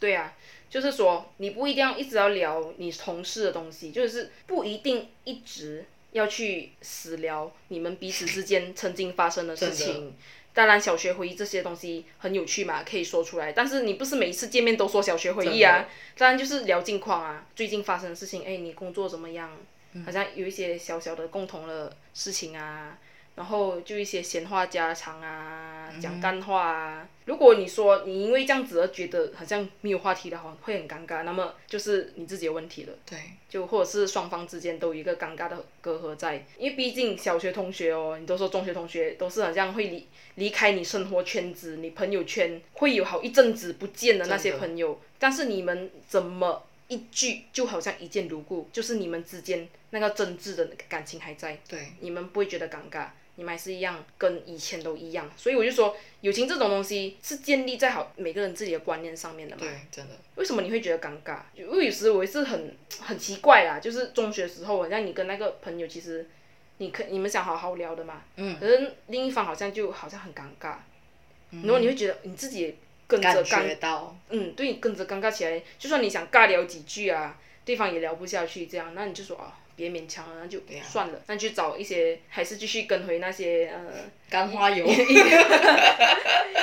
[0.00, 0.34] 对啊，
[0.68, 10.14] 就是说，你不一定要一直要聊你同事的东西，就是不一定一直要去死聊你们彼此之间曾经发生的事情。
[10.52, 13.52] 当然，小学回忆这些东西很有趣嘛，可以说出来。
[13.52, 15.88] 但是你不是每一次见面都说小学回忆啊？
[16.16, 18.44] 当然就是聊近况啊，最近发生的事情。
[18.44, 19.50] 哎，你工作怎么样？
[20.04, 22.98] 好像有一些小小的共同的事情啊。
[23.34, 27.08] 然后就一些闲话家常啊，讲干话啊。
[27.24, 32.92] 如果你说你因为这样子而觉得好像没有话题的话，会很尴尬，那么就是你自己的问题了。
[33.04, 33.18] 对，
[33.48, 53.08] 就或者是双方之间都有一个尴尬的隔阂在，因为毕竟小学同学哦，你都说中学同学都是好像会离离开你生活圈子，你朋友圈会有好一阵子不见的那些朋友，但是你们怎么一句就好像一见如故，就是你们之间那个真挚的感情还在，对，你们不会觉得尴尬。
[53.36, 59.62] 你们还是一样，跟以前都一样，所以我就说，友情这种东西是建立在好每个人自己的观念上面的嘛。
[59.62, 60.14] 对，真的。
[60.36, 61.40] 为什么你会觉得尴尬？
[61.54, 66.28] 因为有时我也是很很奇怪啊，就是中学时候，像你跟那个朋友，其实
[66.78, 68.22] 你可你们想好好聊的嘛。
[68.36, 68.56] 嗯。
[68.60, 70.76] 可是另一方好像就好像很尴尬，
[71.50, 72.76] 然后你会觉得你自己
[73.08, 74.10] 跟着尴尬。
[74.30, 79.58] 嗯，对跟着尴尬起来，就算你想尬聊几句啊，对方也聊不下去，这样，那你就说啊。
[79.76, 81.20] 别勉强了，那就算了。
[81.26, 84.86] 那去找一些，还是继续跟回那些呃，干花油，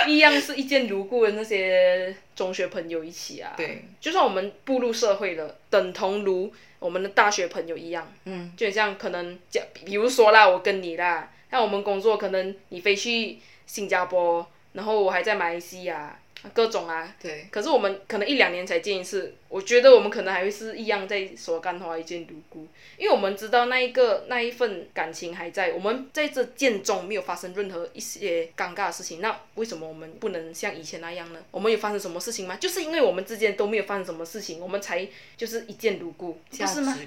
[0.07, 3.51] 一 样是一见如故的那些中学朋友一起啊。
[3.57, 8.09] 对，就算我们步入社会了，等同如我们的大学朋友一样。
[8.23, 16.17] 嗯，就像可能，讲比如说啦，我跟你啦，那我们工作，可能你飞去新加坡，然后我还在马来西亚。
[16.53, 17.47] 各种啊，对。
[17.51, 31.39] 可是我们可能一两年才见一次，我觉得我们可能还会是一样在说干话一见如故，因为我们知道那一个那一份感情还在，我们在这见中没有发生任何一些尴尬的事情，那为什么我们不能像以前那样呢？
[31.51, 32.55] 我们有发生什么事情吗？
[32.57, 36.97] 就是因为我们之间都没有发生什么事情，我们才就是一见如故，不是吗？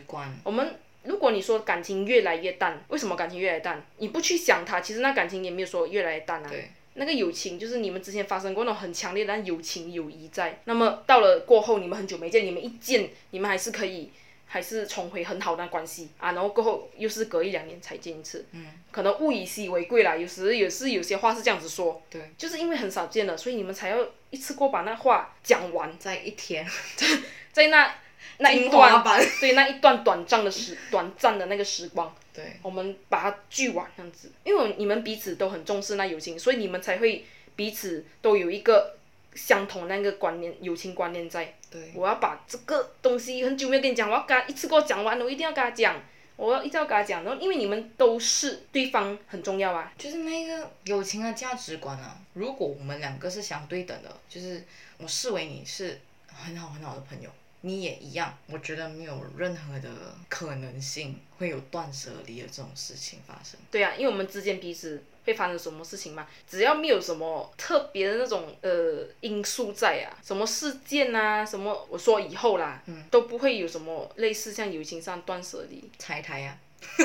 [0.45, 3.85] 我们如果你说感情越来越淡，为什么感情越来越淡？
[3.99, 6.49] 你不去想它，其实那感情也没有说越来越淡啊。
[6.49, 6.71] 对。
[6.95, 14.11] 那个友情就是你们之前发生过那种很强烈的友情友谊在，那么到了过后你们很久没见，你们一见你们还是可以，
[14.47, 26.65] 还是重回很好的关系啊，然后过后又是隔一两年才见一次，嗯，可能物以稀为贵啦，有时也是有些话是这样子说，对，就是因为很少见了，所以你们才要一次过把那话讲完，在一天，
[27.53, 27.93] 在那
[28.39, 29.03] 那一段，
[29.41, 32.15] 对那一段短暂的时 短暂的那个时光。
[32.33, 38.97] 对，我们把它聚完这样子，因为你们彼此都很重视那友情，所以你们才会彼此都有一个
[39.35, 41.55] 相同那个观念，友情观念在。
[41.71, 46.01] 对，我要把这个东西很久没有跟你讲，我要跟他一次给我讲完，我一定要跟他讲，
[46.37, 49.93] 我要一定要跟他讲，然后因为你们都是对方很重要啊。
[49.97, 54.65] 就是那个友情的价值观啊，如果我们两个是相对等的，就是
[54.99, 57.31] 我视为你是很好很好的朋友。
[57.67, 59.89] 你也一样，我觉得没有任何的
[60.29, 63.59] 可能性会有断舍离的这种事情发生。
[63.71, 66.27] 对啊，因为我们之间彼此会发生什么事情嘛？
[66.47, 75.91] 只要没有什么特别的那种呃因素在啊，什么事件啊，什么我说以后啦，嗯，都不会有什么类似像友情上断舍离。
[75.99, 76.59] 拆台呀，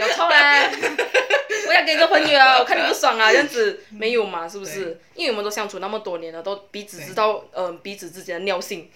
[0.00, 0.70] 有错啦！
[1.68, 4.48] 我要跟一个朋友啊，我看你不爽啊，这样子没有嘛？
[4.48, 4.98] 是不是？
[5.14, 8.90] 因为我们都相处那么多年了，都彼此知道呃彼此之间的尿性。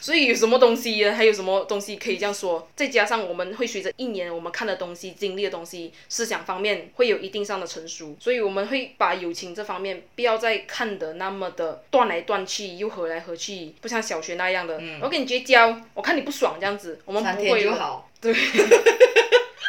[0.00, 2.68] 所以有什么东西，还有什么东西可以这样说？
[2.76, 14.80] 再加上我们会随着一年我们看的东西、经历的东西、思想方面会有一定上的成熟，所以我们会把友情这方面不要再看得那么的断来断去，又合来合去，不像小学那样的。
[15.00, 17.64] 我跟你绝交，我看你不爽这样子，我们不会
[18.20, 18.34] 对。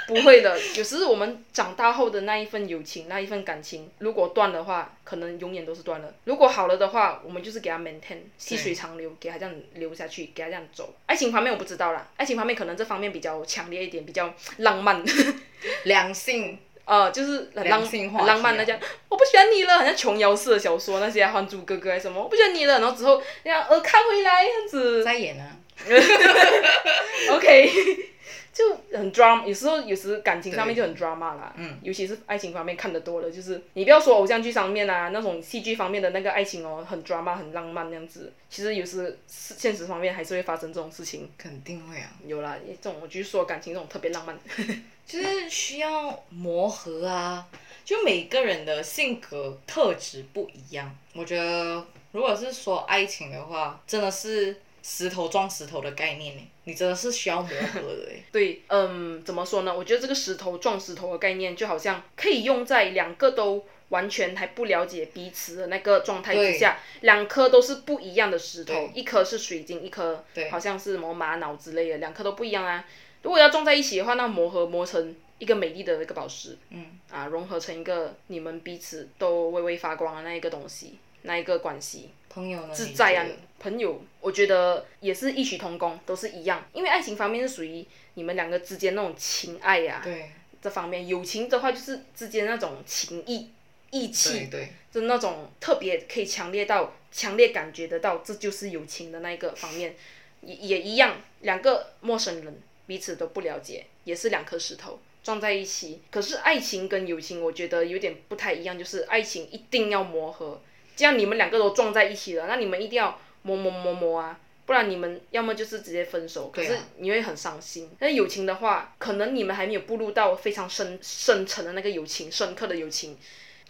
[0.07, 10.95] 不会的，有时我们长大后的那一份友情，那一份感情，如果断的话，可能永远都是断了；如果好了的话，我们就是给他 maintain，细水长流，给他这样流下去，给他这样走。
[11.07, 15.03] 爱情方面我不知道啦，爱情方面可能这方面比较强烈一点，比较浪漫，
[15.83, 17.83] 两性，呃，就是很浪
[18.25, 18.79] 浪漫那样。
[19.09, 25.03] 我不喜欢你了，好像琼瑶式的小说那些《还珠格格》还什么，我不喜欢你了，然后之后那样呃看回来这样子。
[25.03, 25.57] 再演啊。
[27.35, 27.69] OK。
[28.57, 41.29] 就很 drama，有时候有时感情上面就很 drama 啦，嗯，尤其是爱情方面看得多了，就是你不要说偶像剧上面啊，那种戏剧方面的那个爱情哦，很 drama 很浪漫那样子，其实有时现实方面还是会发生这种事情。
[41.37, 42.09] 肯定会啊。
[42.25, 44.35] 有啦，这种我就是说感情这种特别浪漫，
[45.05, 47.47] 就是需要磨合啊，
[47.85, 50.95] 就每个人的性格特质不一样。
[51.13, 54.61] 我觉得如果是说爱情的话，真的是。
[54.89, 56.41] 石头撞石头的概念呢？
[56.63, 58.23] 你真的是需要磨合的哎。
[58.31, 59.77] 对，嗯，怎么说呢？
[59.77, 72.85] 我觉得这个石头撞石头的概念，就好像可以用在两个都完全还不了解彼此的那个状态之下，两颗都是不一样的石头，一颗是水晶，一颗好像是什么玛瑙之类的，两颗都不一样啊。
[73.23, 82.11] 如果要撞在一起的话，那磨合磨成一个美丽的那个宝石，嗯，啊，融合成一个你们彼此都微微发光的那一个东西，那一个关系。
[82.37, 82.71] 朋友呢？
[82.71, 83.25] 自在啊，
[83.59, 86.63] 朋友，我觉得也是异曲同工，都是一样。
[86.71, 90.29] 因为爱情方面是属于你们两个之间那种情爱呀，对，
[90.61, 93.49] 这方面友情的话就是之间那种情谊、
[93.89, 99.95] 义气，对，就那种特别可以强烈到强烈感觉得到，这就是友情的那一个方面，
[100.41, 101.19] 也也一样。
[101.41, 106.01] 两个陌生人彼此都不了解，也是两颗石头撞在一起。
[106.11, 110.61] 可是爱情跟友情，我觉得有点不太一样，就是爱情一定要磨合。
[110.97, 117.89] 这样你们两个都撞在一起了，那你们一定要磨磨磨磨啊，不然你们要么就是直接分手，可是你会很伤心。
[117.99, 123.15] 那友情的话，可能你们还没有步入到非常深深沉的那个友情，深刻的友情，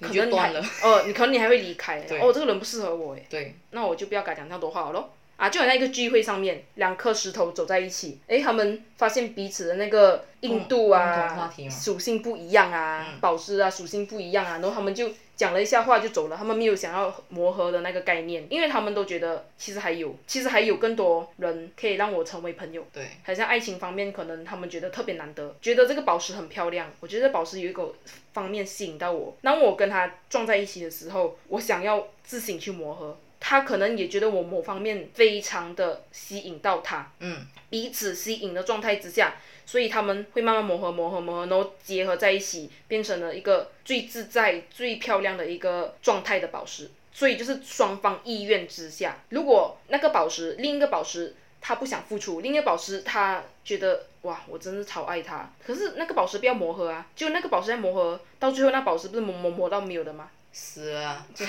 [0.01, 0.65] 可能断了。
[0.81, 1.99] 哦，你可能你还会离开。
[2.21, 3.25] 哦，这个人不适合我哎。
[3.29, 3.55] 对。
[3.71, 5.13] 那我就不要跟他讲太多话了咯。
[5.35, 15.11] 啊，就好像一个聚会上面，两颗石头走在一起，哎，他们发现彼此的那个硬度啊，属性不一样啊，宝石啊属性不一样啊，然后他们就。
[15.37, 22.83] 讲了一下话就走了，他们没有想要磨合的那个概念，因为他们都觉得其实还有，其实还有更多人可以让我成为朋友。
[22.91, 26.91] 对，好像爱情方面，可能他们觉得特别难得，觉得这个宝石很漂亮。
[26.99, 27.93] 我觉得宝石有一个
[28.33, 39.35] 方面吸引到我，当我跟他撞在一起的时候，我想要自行去磨合，他可能也觉得我某方面非常的吸引到他，嗯，彼此吸引的状态之下，
[39.65, 46.89] 所以他们会慢慢磨合、磨合、磨合，然后结合在一起，变成了一个最自在、最漂亮的一个状态的宝石。
[47.11, 60.29] 所以就是双方意愿之下，如果那个宝石，另一个宝石他不想付出，另一个宝石他觉得哇，我真是超爱他，可是那个宝石不要磨合啊，就那个宝石在磨合，到最后那宝石不是磨磨磨到没有的吗？
[60.51, 61.25] 死啊！
[61.35, 61.45] 就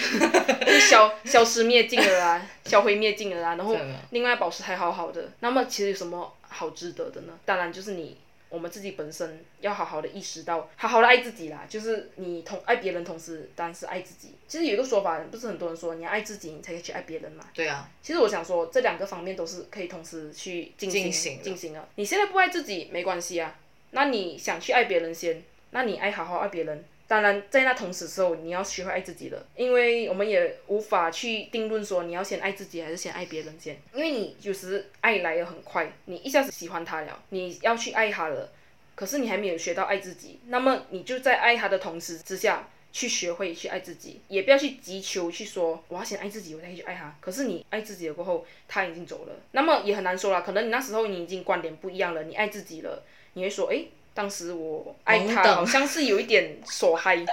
[0.81, 3.77] 消消失灭尽了啊，消灰灭尽了啊，然后
[4.11, 7.39] 另外宝石还好好的，那么其实有什么好值得的呢？
[7.45, 8.19] 当然就是你
[8.51, 14.35] 我们自己本身要好好的意识到，好好的爱自己啦，就是你同爱别人同时，当然是爱自己。
[14.47, 17.45] 其实有一个说法，不是很多人说你要爱自己，你才可以去爱别人嘛。
[17.55, 21.89] 对啊，其实我想说，这两个方面都是可以同时去进行进行的。
[21.97, 23.55] 你现在不爱自己没关系啊，
[23.91, 26.85] 那你想去爱别人先，那你爱好好爱别人。
[27.09, 38.53] 当然，在那同时时候，你要学会爱自己了，因为我们也无法去定论说你要先爱自己还是先爱别人先，因为你有时爱来的很快，你一下子喜欢他了，你要去爱他了，
[38.95, 47.17] 可是你还没有学到爱自己，那么你就在爱他的同时之下，去学会去爱自己，也不要去急求去说我要先爱自己，我才去爱他。
[47.23, 50.43] 可是你爱自己了过后，他已经走了，那么也很难说了。
[50.43, 53.03] 可能你那时候你已经观点不一样了，你爱自己了，
[53.33, 57.25] 你会说，诶，当时我爱他好像是有一点手嗨。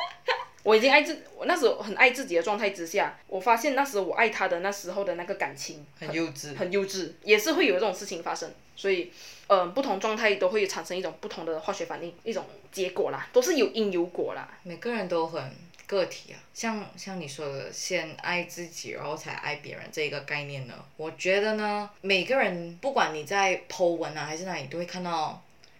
[0.63, 6.55] 我已经爱自，我那时候很爱自己的状态之下，我发现那时候我爱他的那时候的那个感情很幼稚。
[6.55, 8.51] 很幼稚，也是会有这种事情发生。
[8.75, 9.11] 所以，
[9.45, 14.57] 呃，不同状态都会产生一种不同的化学反应，一种结果啦，都是有因有果啦。
[14.63, 15.55] 每个人都很
[15.85, 25.39] 个体啊，像像你说的，先爱自己，然后才爱别人这一个概念呢，我觉得呢，每个人不管你在 Po 文啊还是哪里，都会看到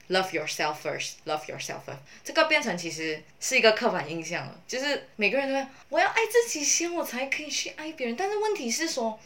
[0.10, 9.20] love yourself first, love yourself first，这个变成其实是一个刻板印象了，就是每个人都会我要爱自己先，我才可以去爱别人，但是问题是说。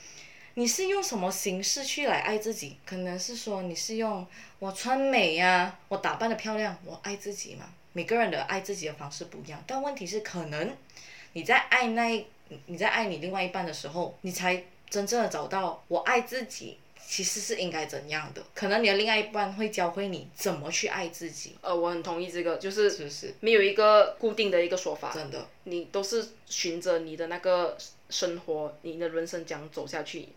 [0.55, 2.75] 你是用什么形式去来爱自己？
[2.85, 4.27] 可能是说你是用
[4.57, 7.69] 我穿美呀、我打扮的漂亮，我爱自己嘛。
[7.93, 10.75] 每个人的爱自己的方式不一样，但问题是，可能
[11.31, 12.27] 你在爱那
[12.65, 16.77] 你在爱你另外一半的时候，你才真正的找到我爱自己
[17.09, 18.43] 其实是应该怎样的。
[18.53, 23.33] 可能你的另外一半会教会你怎么去爱自己，呃，我很同意这个，就是是不是？
[23.39, 27.75] 没有一个固定的一个说法，真的，你都是循着你的那个
[28.11, 30.27] 生活，你的人生这样走下去，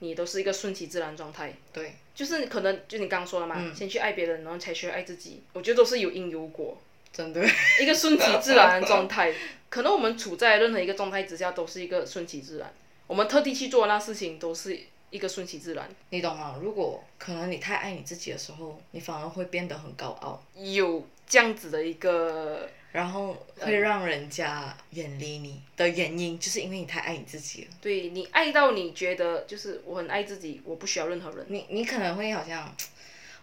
[0.00, 1.54] 你都是一个顺其自然状态。
[1.72, 5.40] 对，就是可能就你刚刚说了嘛，嗯先去爱别人，然后才学爱自己。
[5.54, 6.76] 我觉得都是有因有果，
[7.10, 7.42] 真的，
[7.80, 9.32] 一个顺其自然的状态。
[9.70, 12.70] 可能我们处在任何一个状态之下，都是一个顺其自然。
[13.06, 14.78] 我们特地去做那事情，都是
[15.10, 15.88] 一个顺其自然。
[16.10, 16.56] 你懂吗？
[16.60, 27.70] 如果可能你太爱你自己的时候，你反而会变得很高傲，有这样子的一个然后会让人家远离你的原因，就是因为你太爱你自己了。
[27.80, 31.44] 对你爱到你觉得就是我很爱自己，我不需要任何人。
[31.48, 32.74] 你你可能会好像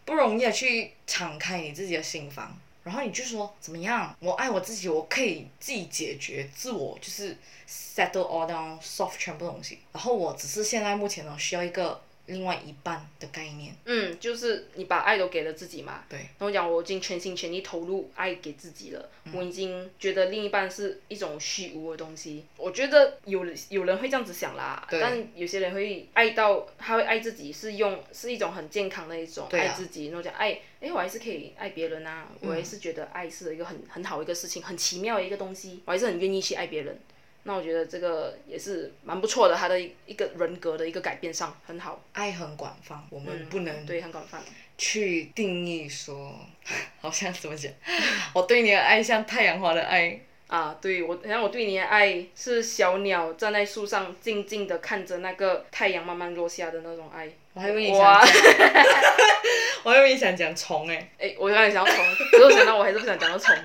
[0.04, 4.16] 不容易的去敞开你自己的心房，然后你就说怎么样？
[4.20, 7.36] 我爱我自己，我可以自己解决自我，就是
[7.68, 9.80] settle all down soft 全部东西。
[9.92, 13.76] 然后我只是现在目前呢需要一个另外一半的概念。
[13.86, 16.04] 嗯，就是你把爱都给了自己嘛。
[16.10, 16.20] 对。
[16.20, 22.46] 然后讲我已经全心全意投入爱给自己了，嗯我已经觉得另一半是一种虚无的东西。
[22.58, 37.00] 我觉得有有人会这样子想啦，但有些人会爱到他会爱自己，是用是一种很健康的一种爱自己，然后讲爱，哎，我还是可以爱别人啊，我还是觉得爱是一个很很好一个事情，很奇妙的一个东西，我还是很愿意去爱别人。
[37.48, 44.42] 那我觉得这个也是蛮不错的，他的一一个人格的一个改变上很好，爱很广泛，我们不能对，很广泛。
[44.78, 46.36] 去定义说，
[47.00, 47.72] 好像怎么讲？
[48.34, 57.30] 我对你的爱像太阳花的爱，啊，对我，然后我对你的爱是小鸟站在树上静静的看着那个太阳慢慢落下的那种爱。
[57.54, 58.34] 我还以为你想哇讲，
[59.86, 63.56] 我还以为你想讲虫哎、哎，我刚才想要虫，可是我想到我还是不想讲到虫，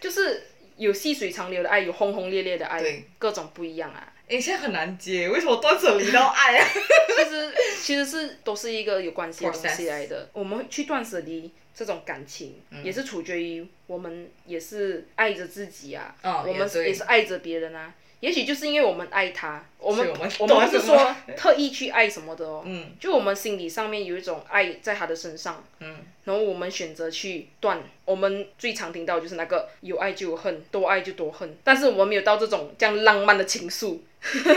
[0.00, 0.46] 就是
[0.82, 4.12] 有细水长流的爱，有轰轰烈烈的爱对，各种不一样啊。
[4.28, 6.68] 哎、现在很难接，为什么断舍离到爱啊？
[7.16, 10.28] 其实其实是都是一个有关系的东西来的。
[10.32, 17.92] 我们去断舍离这种感情，嗯也是取决于我们也是爱着自己啊，嗯我们也对也是爱着别人啊。
[18.22, 22.92] 也许就是因为我们爱他，我们我们不是说特意去爱什么的哦，嗯。
[23.00, 27.82] 就我们心理上面有一种爱在他的身上，嗯，然后我们选择去断。
[28.04, 33.98] 我们最常听到就是那个有爱就有恨，多爱就多恨，但是我们没有到这种这样浪漫的情愫，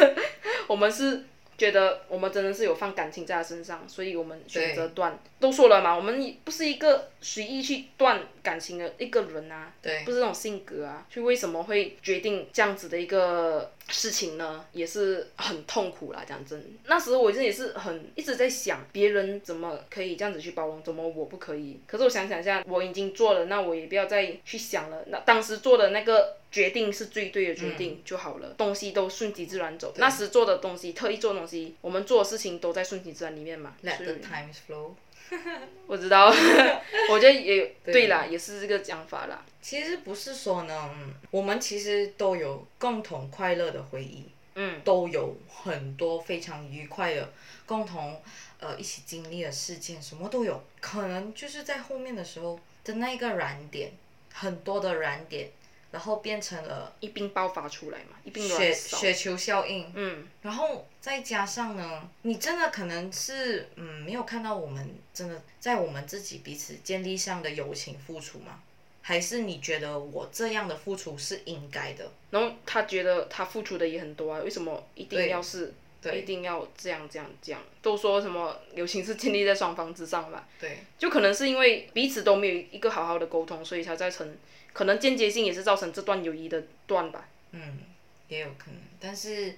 [0.68, 1.26] 我们是
[1.58, 5.18] 觉得我们真的是有放感情在他身上，所以我们选择断。
[5.40, 16.24] 都说了嘛，我们不是一个随意去断感情的一个人啊，对不是这种性格啊，所以为什么会决定这样子的一个事情呢，也是很痛苦啦。
[16.28, 21.80] 讲真，那时候我真的也是很一直在想，别人怎么可以这样子去包容，怎么我不可以？
[21.88, 25.04] 可是我想想一下，我已经做了，那我也不要再去想了。
[25.08, 29.94] 那当时做的那个决定是最对的决定就好了，东西都顺其自然走。
[29.98, 33.76] 那时做的东西，特意做的东西，我们做的事情都在顺其自然里面嘛。
[33.84, 34.94] Let the times flow。
[35.88, 36.28] 我知道，
[37.10, 39.44] 我觉得也对啦，也是这个讲法啦。
[39.62, 40.90] 其实不是说呢，
[41.32, 47.34] 我们其实都有共同快乐的回忆，嗯，都有很多非常愉快的
[47.66, 48.22] 共同
[48.60, 50.64] 呃一起经历的事件，什么都有。
[50.80, 53.92] 可能就是在后面的时候的那一个燃点，
[54.34, 55.50] 很多的燃点，
[55.96, 58.74] 然后变成了一并爆发出来嘛，一并雪。
[58.74, 59.90] 雪球效应。
[59.96, 68.60] 嗯，然后再加上呢，你真的可能是嗯没有看到我们真的在我们自己彼此建立上的友情付出吗？
[69.02, 72.12] 还是你觉得我这样的付出是应该的？
[72.30, 75.74] 然后他觉得他付出的也很多啊，为什么一定要是
[76.12, 77.62] 对一定要这样这样这样？
[77.82, 84.38] 都说什么友情是建立在双方之上嘛，对，就可能是因为彼此都没有一个好好的沟通，所以才造成
[84.74, 87.28] 可能间接性也是造成这段友谊的断吧。
[87.52, 87.80] 嗯，
[88.28, 89.56] 也有可能，但是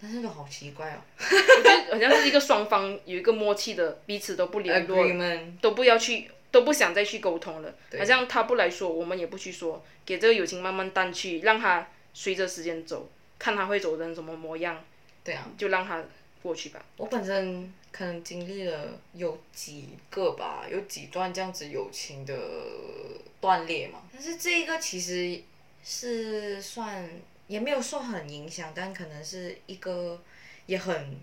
[0.00, 0.98] 但是都好奇怪哦。
[1.92, 5.06] 我觉得好像是一个双方有一个默契的，彼此都不联络
[5.60, 7.74] 都不要去，都不想再去沟通了。
[7.98, 14.84] 好像他不来说，我们也不去说，给这个友情慢慢淡去，让它随着时间走，看他会走成什么模样，
[15.26, 16.00] 对啊，就让它
[16.40, 16.80] 过去吧。
[16.96, 22.34] 我本身可能经历了有几个吧，有几段这样子友情的
[23.40, 24.02] 断裂嘛。
[24.12, 25.42] 但是这一个其实
[25.84, 27.10] 是算
[27.48, 30.22] 也没有说很影响，但可能是一个
[30.66, 31.18] 也很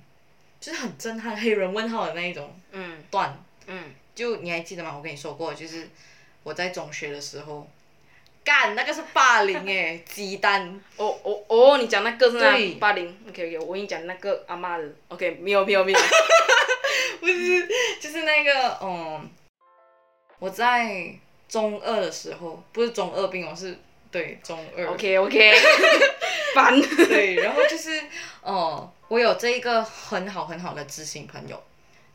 [0.60, 3.42] 就是很震撼黑人问号的那一种嗯段。
[3.68, 4.94] 嗯，就你还记得吗？
[4.98, 5.88] 我跟你说过，就是
[6.44, 7.66] 我在中学的时候，
[8.44, 10.80] 干那个是霸凌诶、 鸡蛋。
[10.98, 16.00] 哦哦哦，你讲那个是那霸凌，OK OK，我跟你讲那个阿妈的，OK，没有没有没有，
[17.20, 17.68] 不是，
[18.00, 19.30] 就是那个，嗯，
[20.40, 21.14] 我在
[21.48, 23.78] 中二的时候，不是中二病我，是
[24.12, 24.86] 对中二。
[24.88, 25.54] OK OK，
[26.54, 26.82] 烦。
[26.82, 28.02] 对，然后就是，
[28.42, 31.62] 哦、我有这一个很好很好的知心朋友。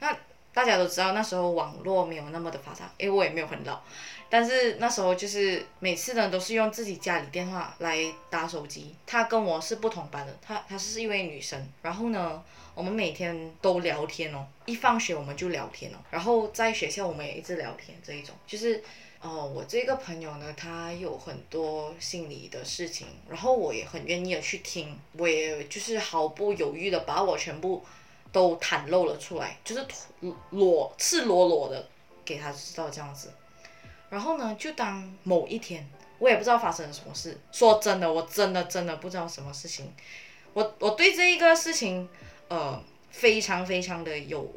[0.01, 0.15] 那
[0.53, 3.81] 大家都知道，那时候网络没有那么的发达，因为我也没有很老，
[4.31, 7.99] 但是那时候就是每次呢都是用自己家里电话来
[8.29, 8.95] 打手机。
[9.07, 12.43] 她跟我是不同班的，她她是一位女生，然后呢，
[12.75, 18.83] 我们每天都聊天哦，一放学我们就聊天哦，然后在学校我们也一直聊天这一种，就是。
[19.21, 27.85] 哦，我这个朋友呢，他有很多心理的事情，然后我也很愿意的去听，我也就是毫不犹豫的把我全部
[28.31, 29.85] 都袒露了出来，就是
[30.51, 31.89] 裸赤裸裸的
[32.25, 33.33] 给他知道这样子。
[34.11, 35.89] 然后呢，就当某一天，
[36.19, 39.93] 我也不知道发生了什么事，说真的，我真的真的不知道什么事情，
[40.55, 42.09] 我我对这一个事情，
[42.49, 44.51] 呃，非常非常的有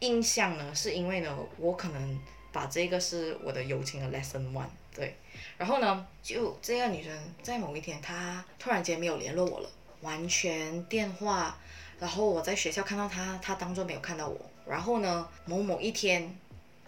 [0.00, 2.20] 印象呢，是因为呢，我可能
[2.52, 5.16] 把这个是我的友情的 lesson one，对，
[5.56, 7.10] 然后呢，就这个女生
[7.42, 9.68] 在某一天，她突然间没有联络我了，
[10.02, 11.56] 完全电话，
[11.98, 16.36] 然后我在学校看到她，她当做没有看到我，然后呢，某某一天，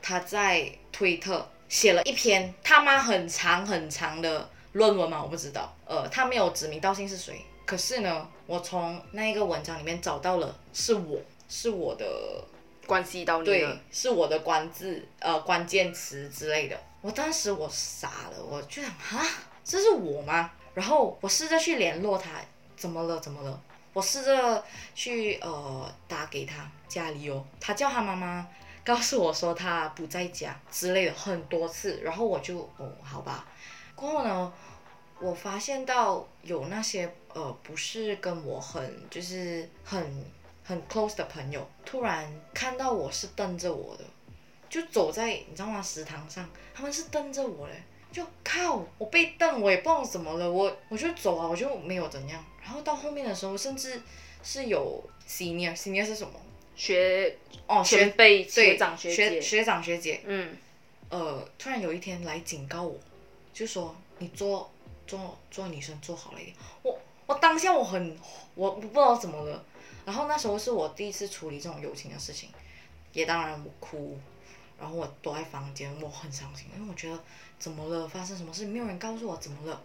[0.02, 12.06] 她在推特写了一篇他妈很长很长的论文嘛，我不知道，呃，他没有指名道姓是谁，可是呢，我从那一个文章里面找到了是我，是我的
[12.86, 16.78] 关系到你对，，是我的关字呃关键词之类的。
[17.00, 19.26] 我当时我傻了，我就想啊，
[19.64, 20.50] 这是我吗？
[20.74, 22.30] 然后我试着去联络他，
[22.76, 23.18] 怎么了？
[23.18, 23.60] 怎么了？
[23.92, 24.62] 我试着
[24.94, 28.46] 去呃打给他家里哦，他叫他妈妈
[28.86, 33.44] 告诉我说他不在家之类的很多次，然后我就哦好吧。
[33.96, 34.52] 过后呢，
[35.18, 40.24] 我发现到有那些呃不是跟我很就是很
[40.62, 44.04] 很 close 的朋友，突然看到我是瞪着我的，
[44.70, 47.74] 就走在你知道吗食堂上，他们是瞪着我嘞，
[48.12, 52.44] 就靠我被瞪，我也不知道怎么了，我我就走啊，我就没有怎样。
[52.62, 54.00] 然后到后面的时候，甚至
[54.44, 56.38] 是有 senior senior 是什么？
[56.76, 60.56] 学哦，学前辈、学长、学姐，学长学姐，嗯，
[61.08, 62.98] 呃，突然有一天来警告我，
[63.52, 64.70] 就说你做
[65.06, 66.56] 做做女生做好了一点。
[66.82, 68.16] 我我当下我很
[68.54, 69.64] 我我不知道怎么了，
[70.04, 72.50] 然后那时候是我第一次处理这种友情的事情，
[73.12, 74.18] 也当然我哭，
[74.78, 77.18] 然后我躲在房间，我很伤心，因为我觉得
[77.58, 79.80] 怎么了，发生什么事，没有人告诉我怎么了。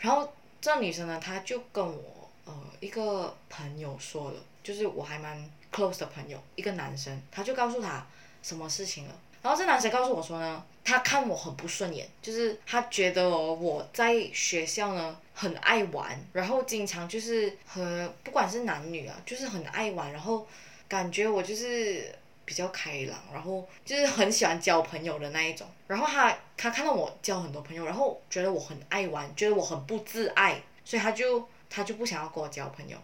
[0.00, 8.04] 然后这女生呢，她就跟我呃一个朋友说了，就是我还蛮 close 的朋友，一个男生，他就告诉他
[8.42, 9.14] 什么事情了。
[9.42, 20.46] 然后这男生告诉我说呢，他看我很不顺眼，就是他觉得哦我在学校呢很爱玩，然后经常就是和不管是男女啊，就是很爱玩，然后
[20.88, 22.10] 感觉我就是
[22.46, 25.66] 比较开朗，然后就是很喜欢交朋友的那一种。
[25.86, 32.96] 然后他他看到我交很多朋友，然后觉得我很爱玩，觉得我很不自爱，所以他就他就不想要跟我交朋友。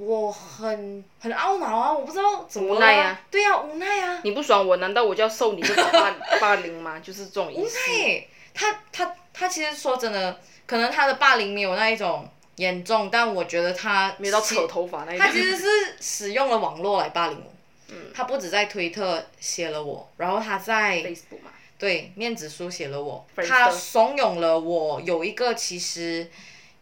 [0.00, 1.92] 我很很懊恼啊！
[1.92, 6.98] 我不知道怎么无奈啊对呀、无奈啊，你不爽我，难道我就要受你这种霸霸凌吗？
[7.04, 7.64] 就是这种意无。
[7.64, 8.26] 奈。
[8.54, 12.26] 他他他其实说真的，可能他的霸凌没有那一种
[12.56, 15.42] 严重，但我觉得他没有到扯头发那一他其。
[15.42, 15.66] 实是
[16.00, 17.52] 使用了网络来霸凌我。
[17.88, 18.10] 嗯。
[18.14, 26.30] 他不止在推特写了我，然后他在 Facebook 嘛，对面子书写了我他怂恿了我有一个其实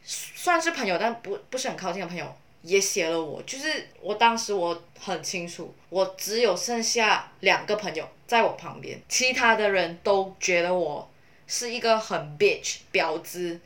[0.05, 2.27] 算是朋友，但不不是很靠近的朋友，
[2.69, 3.43] 也写了我。
[3.45, 11.11] 就是我当时我很清楚，我只有剩下两个朋友在我旁边，其他的人都觉得我
[11.47, 13.59] 是一个很 bitch 婊子，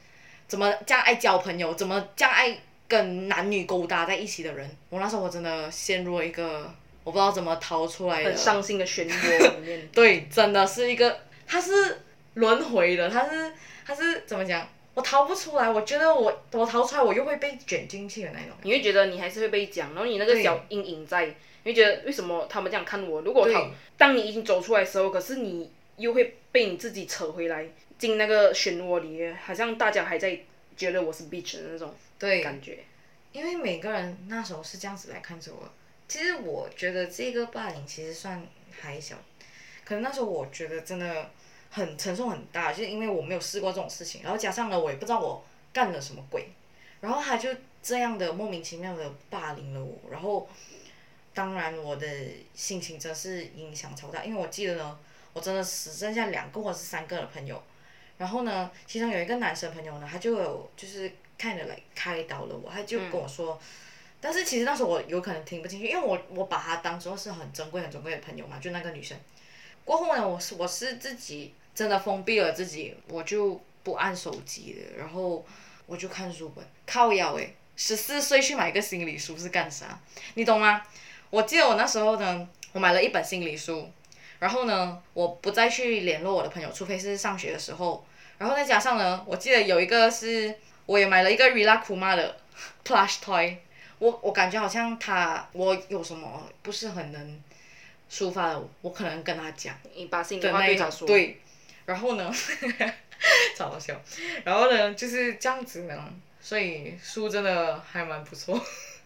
[0.46, 4.70] 怎么这样爱交朋友，怎么这样爱跟男女勾搭在一起的人。
[4.88, 6.72] 我那时候我真的陷入了一个
[7.02, 9.88] 我不知道怎么逃出来的很伤心的漩涡里面。
[9.92, 12.00] 对，真的是一个，它是
[12.34, 13.52] 轮回的，它是
[13.84, 14.68] 它是怎么讲？
[14.94, 18.50] 我逃不出来，我觉得我我逃出来，我又会被卷进去的那种。
[18.62, 21.34] 你会觉得你还是会被讲，然后你那个对小阴影在，你
[21.64, 23.22] 会觉得为什么他们这样看我？
[23.22, 27.66] 如果逃当你已经走出来的时候，可是你又会被你自己扯回来
[27.98, 30.38] 进那个漩涡里，好像大家还在
[30.76, 32.80] 觉得我是 bitch 的那种对，感觉。
[33.32, 35.66] 因为每个人那时候是这样子来看着我。
[36.06, 38.46] 其实我觉得这个霸凌其实算
[38.78, 39.16] 还小，
[39.86, 41.30] 可能那时候我觉得真的
[41.74, 45.42] 很承受很大，就是因为我没有试过这种事情，然后加上呢我也不知道我
[45.72, 46.50] 干了什么鬼，
[47.00, 47.48] 然后他就
[47.82, 50.46] 这样的莫名其妙的霸凌了我，然后
[51.32, 52.06] 当然我的
[52.54, 54.98] 心情真是影响超大，因为我记得呢，
[55.32, 57.62] 我真的只剩下两个或者是三个的朋友，
[58.18, 63.58] 然后呢，其中有一个男生朋友呢，他就有就是看着来开导了我，他就跟我说，
[64.20, 69.16] 但是其实那时候我有可能听不进去，因为我我把他当做是很珍贵很珍贵的朋友嘛，就那个女生。
[69.84, 75.44] 过后呢，我是我是自己真的封闭了自己，我就不按手机了，然后
[75.86, 80.00] 我就看书本，靠腰诶，十四岁去买一个心理书是干啥？
[80.34, 80.82] 你懂吗？
[81.30, 83.90] 我记得我那时候呢，我买了一本心理书，
[84.38, 88.04] 然后呢，我不再去联络我的朋友，除非是上学的时候。
[88.38, 90.52] 然后再加上呢，我记得有一个是，
[90.86, 92.36] 我也买了一个 Rila Kuma 的
[92.84, 93.56] plush toy，
[94.00, 97.40] 我我感觉好像他我有什么不是很能
[98.10, 101.40] 抒发的，我可能跟他讲你把心里话对他说，对，
[101.92, 102.34] 然后呢，
[103.54, 103.94] 超好笑，
[104.44, 108.58] 然后呢就是这样子呢，所以书真的还蛮不错。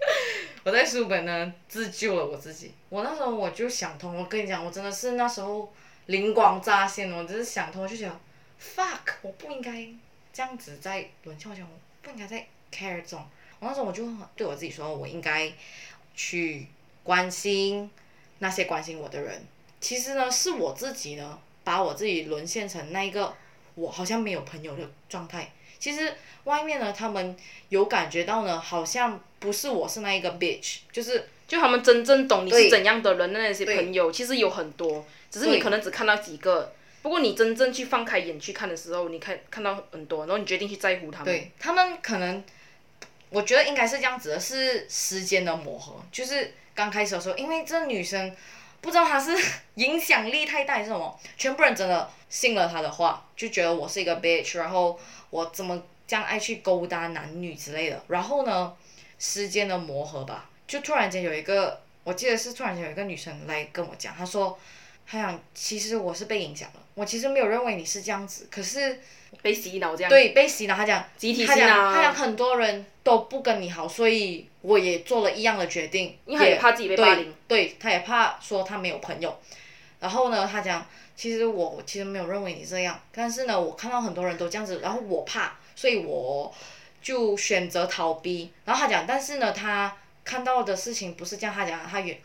[0.63, 2.73] 我在书本呢自救了我自己。
[2.89, 5.73] 我那时候我就想通，我跟你讲，我真的是那时候
[6.07, 8.21] 灵光乍现，我只是想通，我就想
[8.61, 9.89] ，fuck，我不应该
[10.33, 13.27] 这样子在轮翘讲，我不应该在 care 这种。
[13.59, 15.53] 我那时候我就对我自己说，我应该
[16.15, 16.69] 去
[17.03, 17.91] 关心
[18.39, 19.45] 那些关心我的人。
[19.81, 23.35] 其实呢，是我自己呢，把我自己沦陷成那一个
[23.75, 25.51] 我好像没有朋友的状态。
[25.81, 26.15] 其实
[26.45, 27.37] 外面呢，他们
[27.71, 36.73] 有感觉到呢，好像不是我是那一个 bitch，就是就他们真正懂你是怎样的人的那些朋友，其实有很多，只是你可能只看到几个。
[37.03, 41.27] 不过你真正去放开眼去看的时候，你看看到很多，然后你决定去在乎他们。
[41.27, 42.45] 对他们可能，
[43.31, 46.01] 我觉得应该是这样子的，是时间的磨合。
[46.13, 48.35] 就是刚开始的时候，因为这女生
[48.87, 49.37] 不知道他是
[49.75, 54.99] 影响力太大还是什么，全部人真的信了他的话，就觉得我是一个 bitch，然后
[55.31, 58.01] 我怎么这样爱去勾搭男女之类的。
[58.07, 58.73] 然后呢，
[59.19, 64.57] 时间的磨合吧，就突然间有一个，我记得是突然间有一个女生来跟我讲，她说。
[65.09, 69.01] 她讲，其实我是被影响了，我其实没有认为你是这样子，可是
[69.47, 70.11] 被洗脑这样。
[70.11, 70.75] 对，被洗脑。
[70.75, 76.19] 他讲，集体他讲，洗脑他讲很多人都不跟你好，所以我也做了一样的决定。
[76.27, 77.33] 因为他也怕自己被霸凌。
[77.47, 79.39] 对，对，他也怕说他没有朋友。
[80.01, 80.85] 然后呢，他讲，
[81.15, 86.53] 其实我其实没有认为你这样，但是呢，我看到很多人都这样子，然后我怕，所以我
[87.01, 88.51] 就选择逃避。
[88.65, 92.19] 然后他讲，但是呢，他看到的事情不是这样，他讲他决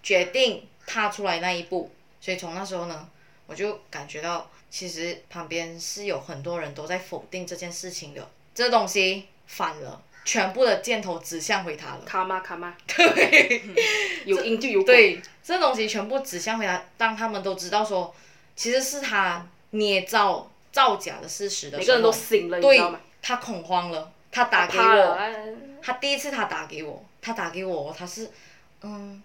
[0.00, 1.90] 决定踏出来那一步。
[2.20, 3.08] 所以从那时候呢，
[3.48, 12.02] 我就感觉到，其实旁边是有很多人都在否定这件事情的，这东西反了，全部的箭头指向回他了。
[12.04, 12.76] 卡吗卡吗？
[12.86, 13.62] 对，
[14.24, 14.86] 有因就有果。
[14.86, 16.84] 对，这东西全部指向回他。
[16.96, 18.14] 当他们都知道说，
[18.54, 25.34] 其实是他捏造造假的事实的时候，每个人都醒了，你知对道吗？，他恐慌了，他打给，我，哎
[25.80, 28.30] 他第一次他打给我，他打给我，他是，
[28.82, 29.22] 嗯，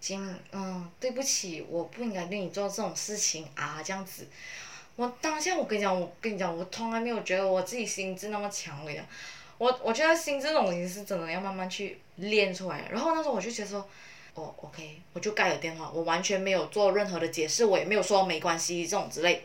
[0.00, 4.26] 金，嗯，对不起，我不应该对你做这种事情啊，这样子，
[4.96, 9.06] 我当下我跟你讲，我跟你讲，我从来没有觉得我自己心智那么强，我跟你讲，
[9.58, 12.88] 我我觉得心智这种东西是真的要慢慢去练出来。
[12.90, 13.88] 然后那时候我就觉得说，
[14.34, 19.44] 哦，OK，我就盖了电话，我完全没有做任何的解释，我也没有说没关系这种之类。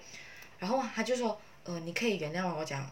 [0.59, 2.89] 然后他就说，呃，你可以原谅我讲，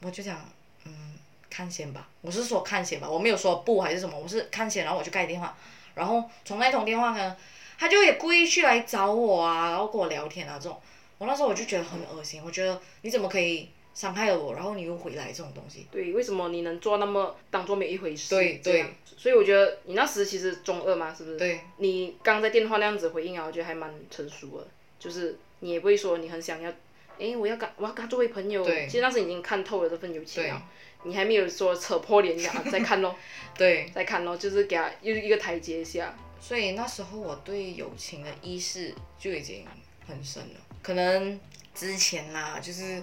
[0.00, 0.40] 我就讲，
[0.84, 1.14] 嗯，
[1.50, 5.54] 看先吧，我是说看先吧，我没有说不还是什么，我是看先，然后我就盖电话。
[5.94, 7.36] 然后从那通电话呢，
[7.78, 10.80] 他就也故意去来找我啊，然后跟我聊天啊这种。
[11.18, 15.86] 我那时候我就觉得很恶心，我觉得你怎么可以伤害了我，然后你又回来这种东西。
[15.90, 18.34] 对，为什么你能做那么当做没一回事？
[18.34, 18.86] 对对。
[19.16, 21.36] 所以我觉得你那时其实中二嘛，是不是？
[21.36, 21.60] 对。
[21.78, 26.70] 你刚在电话那样子回应啊，我觉得还蛮成熟的，就是你也不会说你很想要，
[27.18, 28.64] 哎，我要跟我要跟他作为朋友。
[28.64, 28.86] 对。
[28.86, 30.62] 其实那时已经看透了这份友情了，
[31.02, 33.16] 你还没有说扯破脸呀，再看咯。
[33.58, 33.90] 对。
[33.92, 36.16] 再看咯，就是给他又一个台阶下。
[36.40, 39.66] 所以那时候我对友情的意识就已经
[40.06, 41.38] 很深了，可能
[41.74, 43.02] 之前啦，就是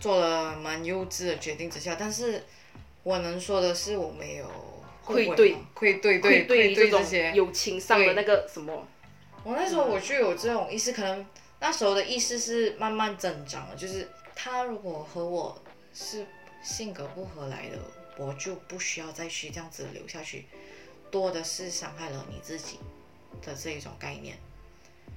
[0.00, 2.42] 做了蛮幼稚的决定之下，但是
[3.02, 4.46] 我能说的是我没有
[5.04, 8.86] 愧对，愧对对对这些友情上的那个什么。
[9.42, 11.26] 我那时候我就有这种意识，可能
[11.60, 15.62] 那时候的意识是慢慢增长了，就是他如果和我
[15.92, 16.24] 是
[16.62, 17.78] 性格不合来的，
[18.16, 20.46] 我就不需要再去这样子留下去。
[21.10, 22.80] 多的是伤害了你自己
[23.42, 24.36] 的这一种概念。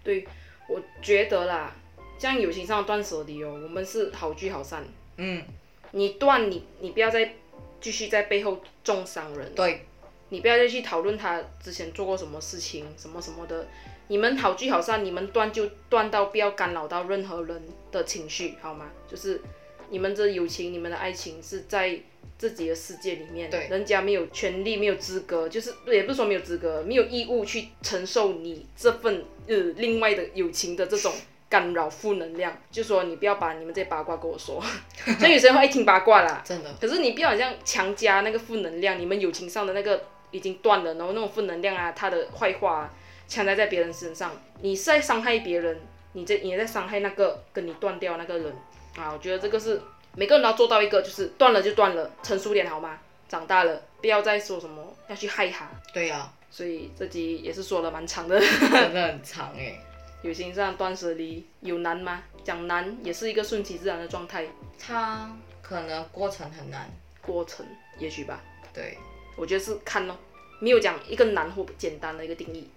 [0.04, 0.28] 对，
[0.68, 1.76] 我觉得啦，
[2.18, 4.86] 像友情上断舍离哦，我们是好聚好散。
[5.18, 5.44] 嗯。
[5.92, 7.36] 你断你，你不要再
[7.80, 9.54] 继续在背后重伤人。
[9.56, 9.86] 对。
[10.30, 13.68] 你不要再去讨论他之前做过什么事情，什么什么的。
[14.08, 17.62] 你们好聚好散，你们断就断到不要干扰到任何人
[17.92, 18.92] 的情绪，好吗？
[19.10, 19.42] 就是
[19.90, 22.00] 你们这友情，你们的爱情是在。
[22.38, 31.12] 自己的世界里面，对人家没有权利，没有资格，就是也不是说没有资格，没有义务去承受你这份呃另外的友情的这种
[31.50, 32.56] 干扰负能量。
[32.72, 34.62] 就说你不要把你们这些八卦跟我说，
[35.20, 36.42] 所以有时候会听八卦啦。
[36.44, 36.74] 真的。
[36.80, 42.94] 可是你不要好像强加那个负能量，你们友情上的那个已经断了，然后那种负能量啊，他的坏话啊
[43.28, 44.32] 强加在别人身上，
[44.62, 45.80] 你是在伤害别人，
[46.14, 48.54] 你这也在伤害那个跟你断掉那个人
[48.98, 49.12] 啊。
[49.14, 49.82] 我觉得这个是。
[50.16, 52.98] 每个人都要做到一个，就是断了就断了，成熟点好吗？
[53.30, 55.70] 长大了，不要再说什么要去害他。
[55.94, 59.80] 对呀，所以这集也是说了蛮长的， 真的很长哎。
[60.22, 62.24] 友情上断舍离有难吗？
[62.44, 64.48] 讲难也是一个顺其自然的状态。
[64.80, 66.90] 它可能过程很难，
[67.22, 67.66] 过程
[68.00, 68.44] 也许吧。
[68.74, 68.98] 对，
[69.36, 70.18] 我觉得是看咯，
[70.60, 72.68] 没有讲一个难或简单的一个定义。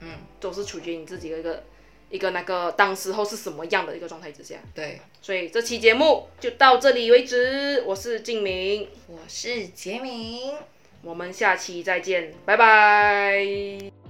[0.00, 1.62] 嗯，都是处决你自己的一个。
[2.08, 4.54] 一个那个当时候是什么样的一个状态之下？
[4.72, 7.82] 对，所以这期节目就到这里为止。
[7.84, 10.54] 我是静明，我是杰明，
[11.02, 14.05] 我们下期再见，拜拜。